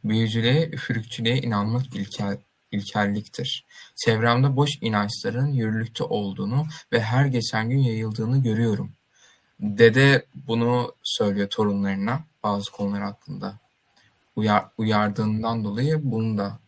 Büyücülüğe, 0.04 0.70
üfürükçülüğe 0.70 1.38
inanmak 1.38 1.96
ilkel, 1.96 2.38
ilkelliktir. 2.74 3.66
Çevremde 3.96 4.56
boş 4.56 4.70
inançların 4.82 5.48
yürürlükte 5.48 6.04
olduğunu 6.04 6.66
ve 6.92 7.02
her 7.02 7.26
geçen 7.26 7.70
gün 7.70 7.80
yayıldığını 7.80 8.44
görüyorum. 8.44 8.92
Dede 9.60 10.26
bunu 10.48 10.96
söylüyor 11.04 11.50
torunlarına 11.50 12.24
bazı 12.44 12.72
konular 12.72 13.02
hakkında. 13.02 13.60
Uyar, 14.36 14.66
uyardığından 14.78 15.64
dolayı 15.64 16.00
bunu 16.04 16.38
da 16.38 16.60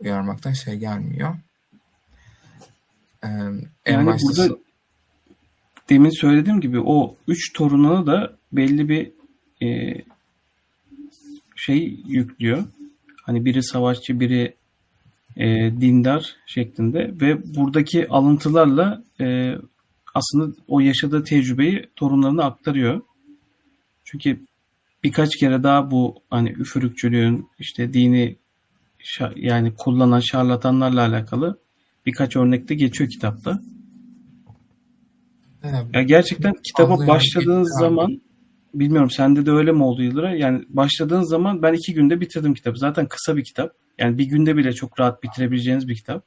uyarmaktan 0.00 0.52
şey 0.52 0.76
gelmiyor. 0.76 1.34
Ee, 3.24 3.28
yani 3.86 4.06
başta... 4.06 4.26
burada 4.28 4.56
demin 5.88 6.20
söylediğim 6.20 6.60
gibi 6.60 6.80
o 6.80 7.16
üç 7.28 7.52
torununa 7.52 8.06
da 8.06 8.36
belli 8.52 8.88
bir 8.88 9.12
e, 9.66 9.98
şey 11.56 12.00
yüklüyor. 12.06 12.64
Hani 13.22 13.44
biri 13.44 13.62
savaşçı, 13.62 14.20
biri 14.20 14.54
e, 15.36 15.46
dindar 15.80 16.36
şeklinde 16.46 17.20
ve 17.20 17.54
buradaki 17.56 18.08
alıntılarla 18.08 19.04
e, 19.20 19.54
aslında 20.14 20.54
o 20.68 20.80
yaşadığı 20.80 21.24
tecrübeyi 21.24 21.90
torunlarına 21.96 22.44
aktarıyor. 22.44 23.00
Çünkü 24.04 24.40
birkaç 25.04 25.36
kere 25.36 25.62
daha 25.62 25.90
bu 25.90 26.22
hani 26.30 26.50
üfürükçülüğün 26.50 27.48
işte 27.58 27.92
dini 27.92 28.36
yani 29.36 29.74
kullanan 29.74 30.20
şarlatanlarla 30.20 31.00
alakalı 31.06 31.58
birkaç 32.06 32.36
örnekte 32.36 32.74
geçiyor 32.74 33.10
kitapta. 33.10 33.60
Evet. 35.62 35.86
Ya 35.92 36.02
gerçekten 36.02 36.52
kitaba 36.64 37.06
başladığınız 37.06 37.78
zaman 37.78 38.20
bilmiyorum 38.74 39.10
sende 39.10 39.46
de 39.46 39.50
öyle 39.50 39.72
mi 39.72 39.82
oldu 39.82 40.02
Yıldıray? 40.02 40.38
Yani 40.38 40.64
başladığın 40.68 41.22
zaman 41.22 41.62
ben 41.62 41.72
iki 41.72 41.94
günde 41.94 42.20
bitirdim 42.20 42.54
kitabı. 42.54 42.78
Zaten 42.78 43.06
kısa 43.06 43.36
bir 43.36 43.44
kitap. 43.44 43.72
Yani 43.98 44.18
bir 44.18 44.24
günde 44.24 44.56
bile 44.56 44.72
çok 44.72 45.00
rahat 45.00 45.22
bitirebileceğiniz 45.22 45.88
bir 45.88 45.94
kitap. 45.94 46.24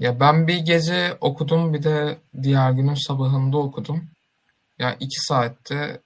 Ya 0.00 0.20
ben 0.20 0.48
bir 0.48 0.58
gece 0.58 1.16
okudum 1.20 1.74
bir 1.74 1.82
de 1.82 2.18
diğer 2.42 2.72
günün 2.72 3.06
sabahında 3.06 3.58
okudum. 3.58 4.04
Ya 4.78 4.96
iki 5.00 5.20
saatte 5.20 6.00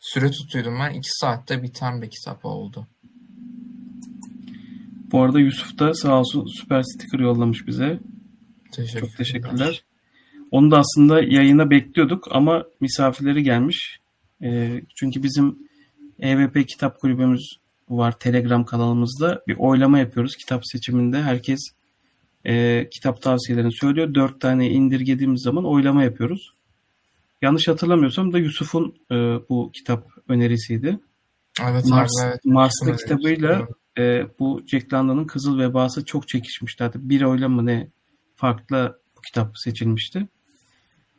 süre 0.00 0.30
tutuydum 0.30 0.78
ben. 0.80 0.90
iki 0.90 1.10
saatte 1.10 1.62
biten 1.62 2.02
bir 2.02 2.10
kitap 2.10 2.44
oldu. 2.44 2.86
Bu 5.12 5.22
arada 5.22 5.40
Yusuf 5.40 5.78
da 5.78 5.94
sağ 5.94 6.20
olsun 6.20 6.46
süper 6.46 6.82
sticker 6.82 7.18
yollamış 7.18 7.66
bize. 7.66 7.98
Teşekkür 8.72 9.00
Çok 9.00 9.16
teşekkürler. 9.16 9.84
Onu 10.50 10.70
da 10.70 10.78
aslında 10.78 11.22
yayına 11.22 11.70
bekliyorduk 11.70 12.28
ama 12.30 12.64
misafirleri 12.80 13.42
gelmiş. 13.42 14.00
E, 14.44 14.82
çünkü 14.94 15.22
bizim 15.22 15.58
EVP 16.20 16.68
Kitap 16.68 17.00
Kulübümüz 17.00 17.58
var 17.88 18.18
Telegram 18.18 18.64
kanalımızda. 18.64 19.42
Bir 19.48 19.56
oylama 19.58 19.98
yapıyoruz 19.98 20.36
kitap 20.36 20.62
seçiminde. 20.66 21.22
Herkes 21.22 21.60
e, 22.46 22.86
kitap 22.90 23.22
tavsiyelerini 23.22 23.72
söylüyor. 23.72 24.14
Dört 24.14 24.40
tane 24.40 24.70
indirgediğimiz 24.70 25.42
zaman 25.42 25.64
oylama 25.64 26.02
yapıyoruz. 26.02 26.54
Yanlış 27.42 27.68
hatırlamıyorsam 27.68 28.32
da 28.32 28.38
Yusuf'un 28.38 28.94
e, 29.10 29.14
bu 29.48 29.70
kitap 29.72 30.08
önerisiydi. 30.28 30.98
Evet, 31.62 31.84
Mars, 31.86 32.12
evet. 32.24 32.44
Marslı 32.44 32.96
kitabıyla 32.96 33.68
e, 33.98 34.26
bu 34.38 34.62
Jack 34.66 34.92
London'ın 34.92 35.24
Kızıl 35.24 35.58
Vebası 35.58 36.04
çok 36.04 36.28
çekişmişti. 36.28 36.84
Hatta 36.84 36.98
bir 37.08 37.22
oylama 37.22 37.62
ne 37.62 37.88
farklı 38.36 39.00
bu 39.16 39.20
kitap 39.20 39.58
seçilmişti. 39.58 40.28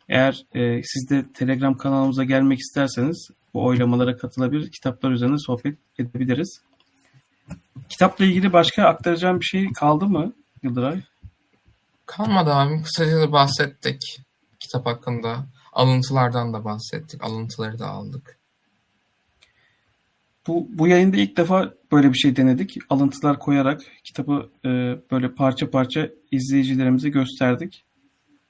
Eğer 0.10 0.46
e, 0.56 0.82
siz 0.84 1.10
de 1.10 1.26
Telegram 1.34 1.78
kanalımıza 1.78 2.24
gelmek 2.24 2.60
isterseniz 2.60 3.30
bu 3.54 3.66
oylamalara 3.66 4.18
katılabilir, 4.18 4.72
kitaplar 4.72 5.12
üzerine 5.12 5.38
sohbet 5.38 5.78
edebiliriz. 6.00 6.62
Kitapla 7.90 8.26
ilgili 8.26 8.54
başka 8.54 8.84
aktaracağım 8.84 9.40
bir 9.40 9.46
şey 9.46 9.74
kaldı 9.74 10.06
mı 10.06 10.34
Yıldıray? 10.64 11.02
Kalmadı 12.06 12.54
abi. 12.54 12.84
Kısaca 12.84 13.20
da 13.20 13.32
bahsettik 13.32 14.20
kitap 14.60 14.86
hakkında. 14.86 15.46
Alıntılardan 15.74 16.54
da 16.54 16.66
bahsettik. 16.66 17.24
Alıntıları 17.24 17.80
da 17.80 17.88
aldık. 17.88 18.38
Bu, 20.48 20.68
bu 20.70 20.88
yayında 20.88 21.18
ilk 21.18 21.38
defa 21.38 21.74
böyle 21.92 22.14
bir 22.14 22.18
şey 22.18 22.36
denedik. 22.36 22.78
Alıntılar 22.90 23.40
koyarak 23.40 23.82
kitabı 24.04 24.50
e, 24.66 24.70
böyle 25.12 25.32
parça 25.36 25.72
parça 25.72 26.10
izleyicilerimize 26.32 27.10
gösterdik 27.10 27.86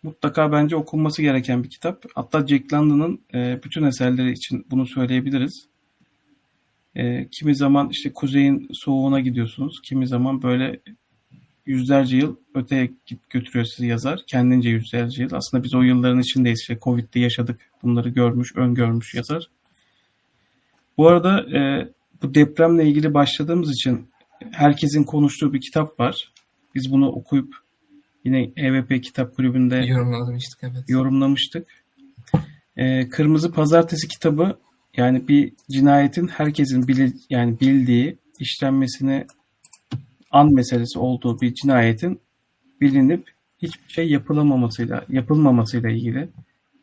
mutlaka 0.05 0.51
bence 0.51 0.75
okunması 0.75 1.21
gereken 1.21 1.63
bir 1.63 1.69
kitap. 1.69 2.05
Hatta 2.15 2.47
Jack 2.47 2.73
London'ın 2.73 3.21
e, 3.33 3.59
bütün 3.63 3.83
eserleri 3.83 4.31
için 4.31 4.67
bunu 4.71 4.87
söyleyebiliriz. 4.87 5.67
E, 6.95 7.27
kimi 7.31 7.55
zaman 7.55 7.89
işte 7.89 8.13
kuzeyin 8.13 8.69
soğuğuna 8.73 9.19
gidiyorsunuz. 9.19 9.81
Kimi 9.83 10.07
zaman 10.07 10.41
böyle 10.41 10.79
yüzlerce 11.65 12.17
yıl 12.17 12.35
öteye 12.55 12.91
götürüyor 13.29 13.65
sizi 13.65 13.87
yazar. 13.87 14.19
Kendince 14.27 14.69
yüzlerce 14.69 15.23
yıl. 15.23 15.33
Aslında 15.33 15.63
biz 15.63 15.73
o 15.73 15.81
yılların 15.81 16.19
içindeyiz. 16.19 16.59
İşte 16.61 16.79
Covid'de 16.83 17.19
yaşadık. 17.19 17.59
Bunları 17.83 18.09
görmüş, 18.09 18.55
öngörmüş 18.55 19.13
yazar. 19.13 19.49
Bu 20.97 21.07
arada 21.07 21.57
e, 21.57 21.87
bu 22.21 22.33
depremle 22.33 22.87
ilgili 22.87 23.13
başladığımız 23.13 23.71
için 23.71 24.09
herkesin 24.51 25.03
konuştuğu 25.03 25.53
bir 25.53 25.61
kitap 25.61 25.99
var. 25.99 26.31
Biz 26.75 26.91
bunu 26.91 27.09
okuyup 27.09 27.64
Yine 28.25 28.51
EVP 28.55 29.03
Kitap 29.03 29.35
Kulübü'nde 29.35 29.75
yorumlamıştık. 29.75 30.59
Evet. 30.63 30.83
yorumlamıştık. 30.87 31.67
Ee, 32.77 33.09
Kırmızı 33.09 33.51
Pazartesi 33.51 34.07
kitabı 34.07 34.59
yani 34.97 35.27
bir 35.27 35.53
cinayetin 35.71 36.27
herkesin 36.27 36.87
bili, 36.87 37.13
yani 37.29 37.59
bildiği 37.59 38.17
işlenmesine 38.39 39.27
an 40.31 40.53
meselesi 40.53 40.99
olduğu 40.99 41.41
bir 41.41 41.53
cinayetin 41.53 42.19
bilinip 42.81 43.27
hiçbir 43.61 43.93
şey 43.93 44.09
yapılamamasıyla 44.09 45.05
yapılmamasıyla 45.09 45.89
ilgili 45.89 46.29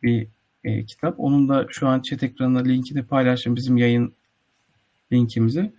bir 0.03 0.27
e, 0.63 0.85
kitap. 0.85 1.15
Onun 1.19 1.49
da 1.49 1.67
şu 1.69 1.87
an 1.87 2.01
chat 2.01 2.23
ekranına 2.23 2.59
linkini 2.59 3.03
paylaştım 3.03 3.55
bizim 3.55 3.77
yayın 3.77 4.13
linkimizi. 5.11 5.71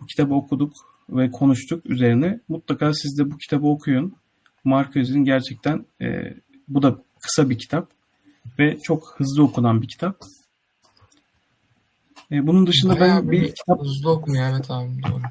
Bu 0.00 0.06
kitabı 0.06 0.34
okuduk 0.34 0.72
ve 1.08 1.30
konuştuk 1.30 1.86
üzerine. 1.86 2.40
Mutlaka 2.48 2.94
siz 2.94 3.18
de 3.18 3.30
bu 3.30 3.38
kitabı 3.38 3.66
okuyun. 3.66 4.16
Marquez'in 4.66 5.24
gerçekten 5.24 5.86
e, 6.00 6.34
bu 6.68 6.82
da 6.82 6.98
kısa 7.20 7.50
bir 7.50 7.58
kitap 7.58 7.90
ve 8.58 8.78
çok 8.82 9.14
hızlı 9.16 9.42
okunan 9.42 9.82
bir 9.82 9.88
kitap. 9.88 10.20
E, 12.32 12.46
bunun 12.46 12.66
dışında 12.66 13.00
Bayağı 13.00 13.22
ben 13.22 13.32
bir, 13.32 13.42
bir 13.42 13.54
kitap... 13.54 13.80
Hızlı 13.80 14.10
okumuyor 14.10 14.44
evet 14.50 14.70
abi 14.70 15.02
doğru. 15.02 15.22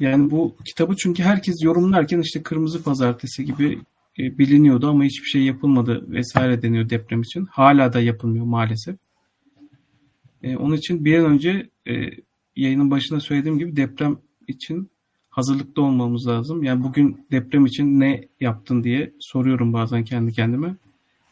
Yani 0.00 0.30
bu 0.30 0.56
kitabı 0.64 0.96
çünkü 0.96 1.22
herkes 1.22 1.62
yorumlarken 1.62 2.20
işte 2.20 2.42
Kırmızı 2.42 2.82
Pazartesi 2.82 3.44
gibi 3.44 3.82
e, 4.18 4.38
biliniyordu 4.38 4.88
ama 4.88 5.04
hiçbir 5.04 5.28
şey 5.28 5.42
yapılmadı 5.42 6.04
vesaire 6.08 6.62
deniyor 6.62 6.90
deprem 6.90 7.22
için. 7.22 7.46
Hala 7.46 7.92
da 7.92 8.00
yapılmıyor 8.00 8.44
maalesef. 8.44 8.96
E, 10.42 10.56
onun 10.56 10.76
için 10.76 11.04
bir 11.04 11.18
an 11.18 11.24
önce 11.24 11.70
e, 11.88 11.92
yayının 12.56 12.90
başında 12.90 13.20
söylediğim 13.20 13.58
gibi 13.58 13.76
deprem 13.76 14.18
için 14.48 14.90
hazırlıklı 15.38 15.82
olmamız 15.82 16.26
lazım. 16.26 16.62
Yani 16.62 16.84
bugün 16.84 17.26
deprem 17.30 17.66
için 17.66 18.00
ne 18.00 18.28
yaptın 18.40 18.84
diye 18.84 19.12
soruyorum 19.20 19.72
bazen 19.72 20.04
kendi 20.04 20.32
kendime. 20.32 20.76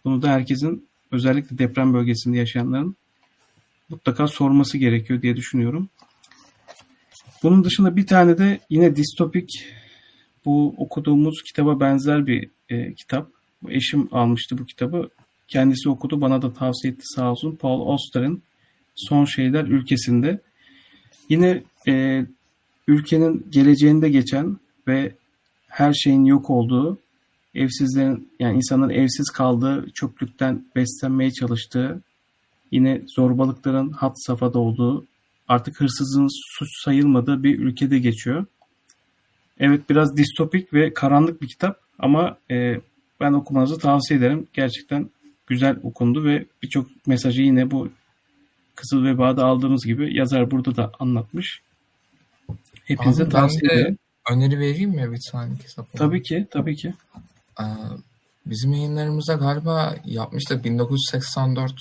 Bunu 0.04 0.22
da 0.22 0.28
herkesin 0.28 0.88
özellikle 1.12 1.58
deprem 1.58 1.94
bölgesinde 1.94 2.36
yaşayanların 2.36 2.96
mutlaka 3.88 4.28
sorması 4.28 4.78
gerekiyor 4.78 5.22
diye 5.22 5.36
düşünüyorum. 5.36 5.88
Bunun 7.42 7.64
dışında 7.64 7.96
bir 7.96 8.06
tane 8.06 8.38
de 8.38 8.60
yine 8.70 8.96
distopik 8.96 9.50
bu 10.44 10.74
okuduğumuz 10.78 11.42
kitaba 11.42 11.80
benzer 11.80 12.26
bir 12.26 12.50
e, 12.68 12.94
kitap. 12.94 13.30
Eşim 13.68 14.08
almıştı 14.12 14.58
bu 14.58 14.66
kitabı. 14.66 15.10
Kendisi 15.48 15.88
okudu 15.88 16.20
bana 16.20 16.42
da 16.42 16.52
tavsiye 16.52 16.92
etti 16.92 17.02
sağ 17.04 17.30
olsun. 17.30 17.56
Paul 17.56 17.88
Auster'in 17.88 18.42
Son 18.94 19.24
Şeyler 19.24 19.64
Ülkesinde. 19.64 20.40
Yine 21.28 21.62
e, 21.88 22.26
ülkenin 22.86 23.46
geleceğinde 23.50 24.08
geçen 24.08 24.56
ve 24.88 25.14
her 25.68 25.92
şeyin 25.92 26.24
yok 26.24 26.50
olduğu, 26.50 26.98
evsizlerin 27.54 28.28
yani 28.40 28.56
insanın 28.56 28.90
evsiz 28.90 29.30
kaldığı, 29.30 29.90
çöplükten 29.94 30.64
beslenmeye 30.76 31.30
çalıştığı, 31.30 32.00
yine 32.70 33.02
zorbalıkların 33.16 33.90
hat 33.90 34.12
safhada 34.16 34.58
olduğu, 34.58 35.06
artık 35.48 35.80
hırsızın 35.80 36.28
suç 36.58 36.68
sayılmadığı 36.84 37.42
bir 37.42 37.58
ülkede 37.58 37.98
geçiyor. 37.98 38.46
Evet 39.58 39.90
biraz 39.90 40.16
distopik 40.16 40.74
ve 40.74 40.94
karanlık 40.94 41.42
bir 41.42 41.48
kitap 41.48 41.80
ama 41.98 42.38
e, 42.50 42.80
ben 43.20 43.32
okumanızı 43.32 43.78
tavsiye 43.78 44.18
ederim. 44.18 44.46
Gerçekten 44.52 45.10
güzel 45.46 45.76
okundu 45.82 46.24
ve 46.24 46.46
birçok 46.62 47.06
mesajı 47.06 47.42
yine 47.42 47.70
bu 47.70 47.88
Kızıl 48.74 49.04
Veba'da 49.04 49.44
aldığımız 49.44 49.86
gibi 49.86 50.16
yazar 50.16 50.50
burada 50.50 50.76
da 50.76 50.92
anlatmış. 50.98 51.62
Hepinize 52.86 53.22
Abi 53.22 53.30
tavsiye 53.30 53.72
ederim. 53.72 53.98
Öneri 54.30 54.58
vereyim 54.58 54.90
mi 54.90 55.12
bir 55.12 55.20
tane 55.32 55.58
kitap? 55.58 55.92
Tabii 55.92 56.22
ki, 56.22 56.46
tabii 56.50 56.76
ki. 56.76 56.94
Ee, 57.60 57.64
bizim 58.46 58.72
yayınlarımızda 58.72 59.34
galiba 59.34 59.96
yapmıştık 60.04 60.64
1984. 60.64 61.72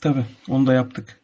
Tabii, 0.00 0.24
onu 0.48 0.66
da 0.66 0.74
yaptık. 0.74 1.20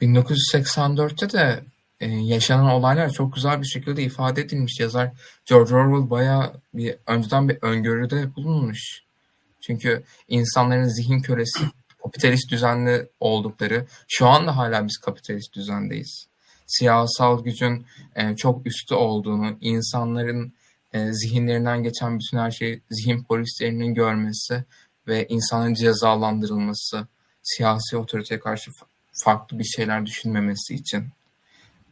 1984'te 0.00 1.32
de 1.32 1.64
e, 2.00 2.06
yaşanan 2.08 2.70
olaylar 2.70 3.10
çok 3.10 3.34
güzel 3.34 3.60
bir 3.60 3.66
şekilde 3.66 4.02
ifade 4.02 4.40
edilmiş. 4.40 4.80
Yazar 4.80 5.10
George 5.46 5.74
Orwell 5.74 6.10
bayağı 6.10 6.52
bir 6.74 6.96
önceden 7.06 7.48
bir 7.48 7.58
öngörüde 7.62 8.34
bulunmuş. 8.36 9.02
Çünkü 9.60 10.02
insanların 10.28 10.88
zihin 10.88 11.20
kölesi 11.20 11.64
kapitalist 12.02 12.50
düzenli 12.50 13.08
oldukları, 13.20 13.86
şu 14.08 14.26
anda 14.26 14.56
hala 14.56 14.86
biz 14.86 14.98
kapitalist 14.98 15.54
düzendeyiz 15.54 16.28
siyasal 16.68 17.44
gücün 17.44 17.86
e, 18.16 18.36
çok 18.36 18.66
üstü 18.66 18.94
olduğunu, 18.94 19.56
insanların 19.60 20.52
e, 20.92 21.12
zihinlerinden 21.12 21.82
geçen 21.82 22.18
bütün 22.18 22.38
her 22.38 22.50
şeyi 22.50 22.82
zihin 22.90 23.22
polislerinin 23.22 23.94
görmesi 23.94 24.64
ve 25.06 25.26
insanın 25.28 25.74
cezalandırılması, 25.74 27.06
siyasi 27.42 27.96
otoriteye 27.96 28.40
karşı 28.40 28.70
farklı 29.24 29.58
bir 29.58 29.64
şeyler 29.64 30.06
düşünmemesi 30.06 30.74
için. 30.74 31.04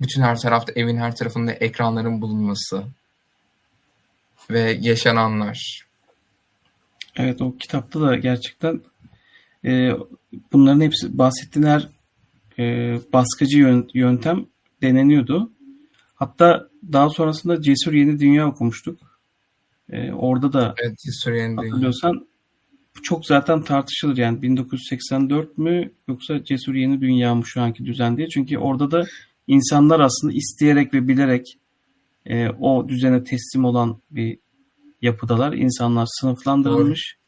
Bütün 0.00 0.22
her 0.22 0.38
tarafta, 0.38 0.72
evin 0.76 0.96
her 0.96 1.16
tarafında 1.16 1.52
ekranların 1.52 2.22
bulunması 2.22 2.84
ve 4.50 4.78
yaşananlar. 4.80 5.86
Evet 7.16 7.40
o 7.40 7.56
kitapta 7.56 8.00
da 8.00 8.16
gerçekten 8.16 8.80
e, 9.64 9.90
bunların 10.52 10.80
hepsi 10.80 11.18
bahsettiğin 11.18 11.66
her 11.66 11.88
e, 12.58 12.64
baskıcı 13.12 13.82
yöntem 13.94 14.46
deneniyordu. 14.86 15.52
Hatta 16.14 16.68
daha 16.92 17.10
sonrasında 17.10 17.62
Cesur 17.62 17.92
Yeni 17.92 18.20
Dünya 18.20 18.48
okumuştuk. 18.48 18.98
E, 19.92 20.12
orada 20.12 20.52
da 20.52 20.74
evet, 20.82 20.98
Cesur 20.98 21.32
Yeni 21.32 21.56
hatırlıyorsan 21.56 22.26
çok 23.02 23.26
zaten 23.26 23.62
tartışılır 23.62 24.16
yani 24.16 24.42
1984 24.42 25.58
mü 25.58 25.92
yoksa 26.08 26.44
Cesur 26.44 26.74
Yeni 26.74 27.00
Dünya 27.00 27.34
mı 27.34 27.42
şu 27.46 27.60
anki 27.60 27.84
düzen 27.84 28.16
diye. 28.16 28.28
Çünkü 28.28 28.58
orada 28.58 28.90
da 28.90 29.04
insanlar 29.46 30.00
aslında 30.00 30.32
isteyerek 30.32 30.94
ve 30.94 31.08
bilerek 31.08 31.58
e, 32.26 32.48
o 32.48 32.88
düzene 32.88 33.24
teslim 33.24 33.64
olan 33.64 34.00
bir 34.10 34.38
yapıdalar. 35.02 35.52
İnsanlar 35.52 36.06
sınıflandırılmış. 36.20 37.16
Doğru. 37.16 37.26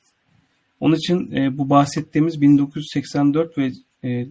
Onun 0.80 0.96
için 0.96 1.32
e, 1.32 1.58
bu 1.58 1.70
bahsettiğimiz 1.70 2.40
1984 2.40 3.58
ve 3.58 3.72
e, 4.04 4.26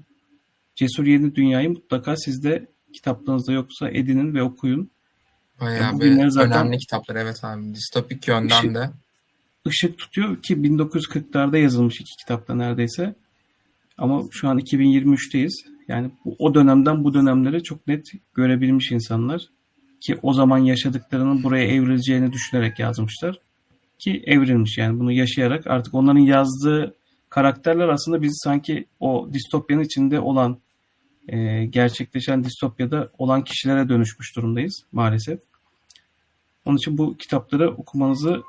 Cesur 0.75 1.05
Yeni 1.05 1.35
Dünya'yı 1.35 1.69
mutlaka 1.69 2.17
siz 2.17 2.43
de 2.43 2.67
kitaplarınızda 2.93 3.51
yoksa 3.51 3.89
edinin 3.89 4.33
ve 4.33 4.43
okuyun. 4.43 4.91
Bayağı 5.61 5.99
bir 5.99 6.29
zaten 6.29 6.51
önemli 6.51 6.77
kitaplar 6.77 7.15
evet 7.15 7.43
abi. 7.43 7.73
Distopik 7.75 8.27
yönden 8.27 8.59
ışık, 8.59 8.75
de. 8.75 8.89
Işık 9.65 9.97
tutuyor 9.97 10.41
ki 10.41 10.55
1940'larda 10.55 11.57
yazılmış 11.57 12.01
iki 12.01 12.15
kitapta 12.19 12.55
neredeyse. 12.55 13.15
Ama 13.97 14.23
şu 14.31 14.49
an 14.49 14.59
2023'teyiz. 14.59 15.53
Yani 15.87 16.11
bu, 16.25 16.35
o 16.39 16.53
dönemden 16.53 17.03
bu 17.03 17.13
dönemlere 17.13 17.63
çok 17.63 17.87
net 17.87 18.05
görebilmiş 18.33 18.91
insanlar. 18.91 19.41
Ki 20.01 20.17
o 20.21 20.33
zaman 20.33 20.57
yaşadıklarının 20.57 21.43
buraya 21.43 21.65
evrileceğini 21.65 22.31
düşünerek 22.31 22.79
yazmışlar. 22.79 23.39
Ki 23.99 24.23
evrilmiş 24.25 24.77
yani 24.77 24.99
bunu 24.99 25.11
yaşayarak 25.11 25.67
artık 25.67 25.93
onların 25.93 26.19
yazdığı 26.19 26.95
karakterler 27.29 27.87
aslında 27.87 28.21
biz 28.21 28.41
sanki 28.43 28.85
o 28.99 29.29
distopyanın 29.33 29.83
içinde 29.83 30.19
olan 30.19 30.57
e, 31.27 31.65
gerçekleşen 31.65 32.43
distopyada 32.43 33.11
olan 33.17 33.43
kişilere 33.43 33.89
dönüşmüş 33.89 34.35
durumdayız 34.35 34.83
maalesef. 34.91 35.39
Onun 36.65 36.77
için 36.77 36.97
bu 36.97 37.17
kitapları 37.17 37.71
okumanızı 37.71 38.43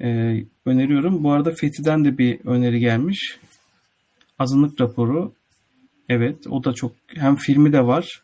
e, 0.00 0.38
öneriyorum. 0.66 1.24
Bu 1.24 1.32
arada 1.32 1.50
Fethi'den 1.50 2.04
de 2.04 2.18
bir 2.18 2.44
öneri 2.44 2.80
gelmiş. 2.80 3.38
Azınlık 4.38 4.80
raporu. 4.80 5.32
Evet 6.08 6.46
o 6.46 6.64
da 6.64 6.72
çok 6.72 6.92
hem 7.08 7.36
filmi 7.36 7.72
de 7.72 7.86
var. 7.86 8.22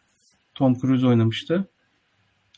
Tom 0.55 0.79
Cruise 0.79 1.07
oynamıştı. 1.07 1.69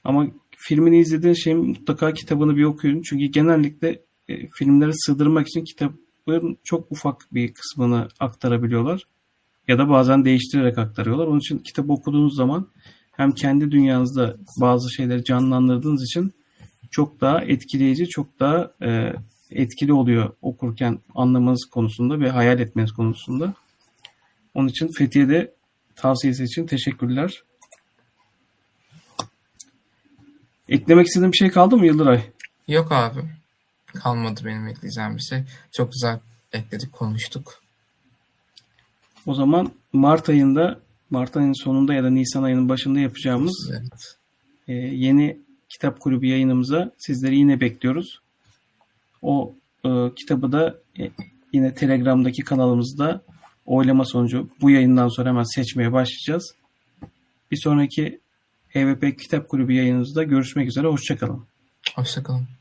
Ama 0.05 0.27
filmini 0.57 0.99
izlediğin 0.99 1.35
şeyin 1.35 1.59
mutlaka 1.59 2.13
kitabını 2.13 2.57
bir 2.57 2.65
okuyun. 2.65 3.03
Çünkü 3.03 3.25
genellikle 3.25 4.01
e, 4.29 4.49
filmleri 4.49 4.93
sığdırmak 4.95 5.49
için 5.49 5.65
kitabın 5.65 6.59
çok 6.65 6.93
ufak 6.93 7.27
bir 7.33 7.55
kısmını 7.55 8.09
aktarabiliyorlar. 8.21 9.05
Ya 9.71 9.79
da 9.79 9.89
bazen 9.89 10.25
değiştirerek 10.25 10.79
aktarıyorlar. 10.79 11.27
Onun 11.27 11.39
için 11.39 11.59
kitabı 11.59 11.93
okuduğunuz 11.93 12.37
zaman 12.37 12.69
hem 13.13 13.33
kendi 13.33 13.71
dünyanızda 13.71 14.37
bazı 14.61 14.95
şeyleri 14.95 15.25
canlandırdığınız 15.25 16.05
için 16.05 16.35
çok 16.91 17.21
daha 17.21 17.41
etkileyici, 17.41 18.09
çok 18.09 18.41
daha 18.41 18.71
e, 18.83 19.13
etkili 19.51 19.93
oluyor 19.93 20.33
okurken 20.43 20.99
anlamanız 21.15 21.65
konusunda 21.65 22.21
ve 22.21 22.31
hayal 22.31 22.61
etmeniz 22.61 22.93
konusunda. 22.93 23.55
Onun 24.55 24.69
için 24.69 24.91
Fethiye'de 24.99 25.55
tavsiyesi 25.97 26.45
için 26.45 26.67
teşekkürler. 26.67 27.43
Eklemek 30.69 31.07
istediğin 31.07 31.33
bir 31.33 31.39
şey 31.39 31.51
kaldı 31.51 31.77
mı 31.77 31.87
Yıldıray? 31.87 32.23
Yok 32.69 32.93
abi. 32.93 33.21
Kalmadı 33.87 34.41
benim 34.45 34.69
ekleyeceğim 34.69 35.17
bir 35.17 35.23
şey. 35.23 35.43
Çok 35.73 35.93
güzel 35.93 36.21
ekledik, 36.53 36.93
konuştuk. 36.93 37.61
O 39.27 39.35
zaman 39.35 39.73
Mart 39.93 40.29
ayında, 40.29 40.81
Mart 41.11 41.37
ayının 41.37 41.65
sonunda 41.65 41.95
ya 41.95 42.05
da 42.05 42.11
Nisan 42.11 42.43
ayının 42.43 42.69
başında 42.69 43.01
yapacağımız 43.01 43.71
evet. 43.73 44.17
e, 44.69 44.73
yeni 44.75 45.39
kitap 45.69 46.01
kulübü 46.01 46.27
yayınımıza 46.27 46.93
sizleri 46.99 47.37
yine 47.37 47.61
bekliyoruz. 47.61 48.21
O 49.23 49.55
e, 49.85 49.89
kitabı 50.17 50.53
da 50.53 50.79
e, 50.99 51.11
yine 51.53 51.75
Telegram'daki 51.75 52.43
kanalımızda 52.43 53.23
oylama 53.67 54.05
sonucu 54.05 54.51
bu 54.61 54.71
yayından 54.71 55.09
sonra 55.09 55.29
hemen 55.29 55.55
seçmeye 55.55 55.93
başlayacağız. 55.93 56.55
Bir 57.51 57.57
sonraki 57.57 58.21
HVP 58.75 59.19
Kitap 59.19 59.49
Kulübü 59.49 59.73
yayınımızda 59.73 60.23
görüşmek 60.23 60.69
üzere. 60.69 60.87
Hoşçakalın. 60.87 61.45
Hoşçakalın. 61.95 62.60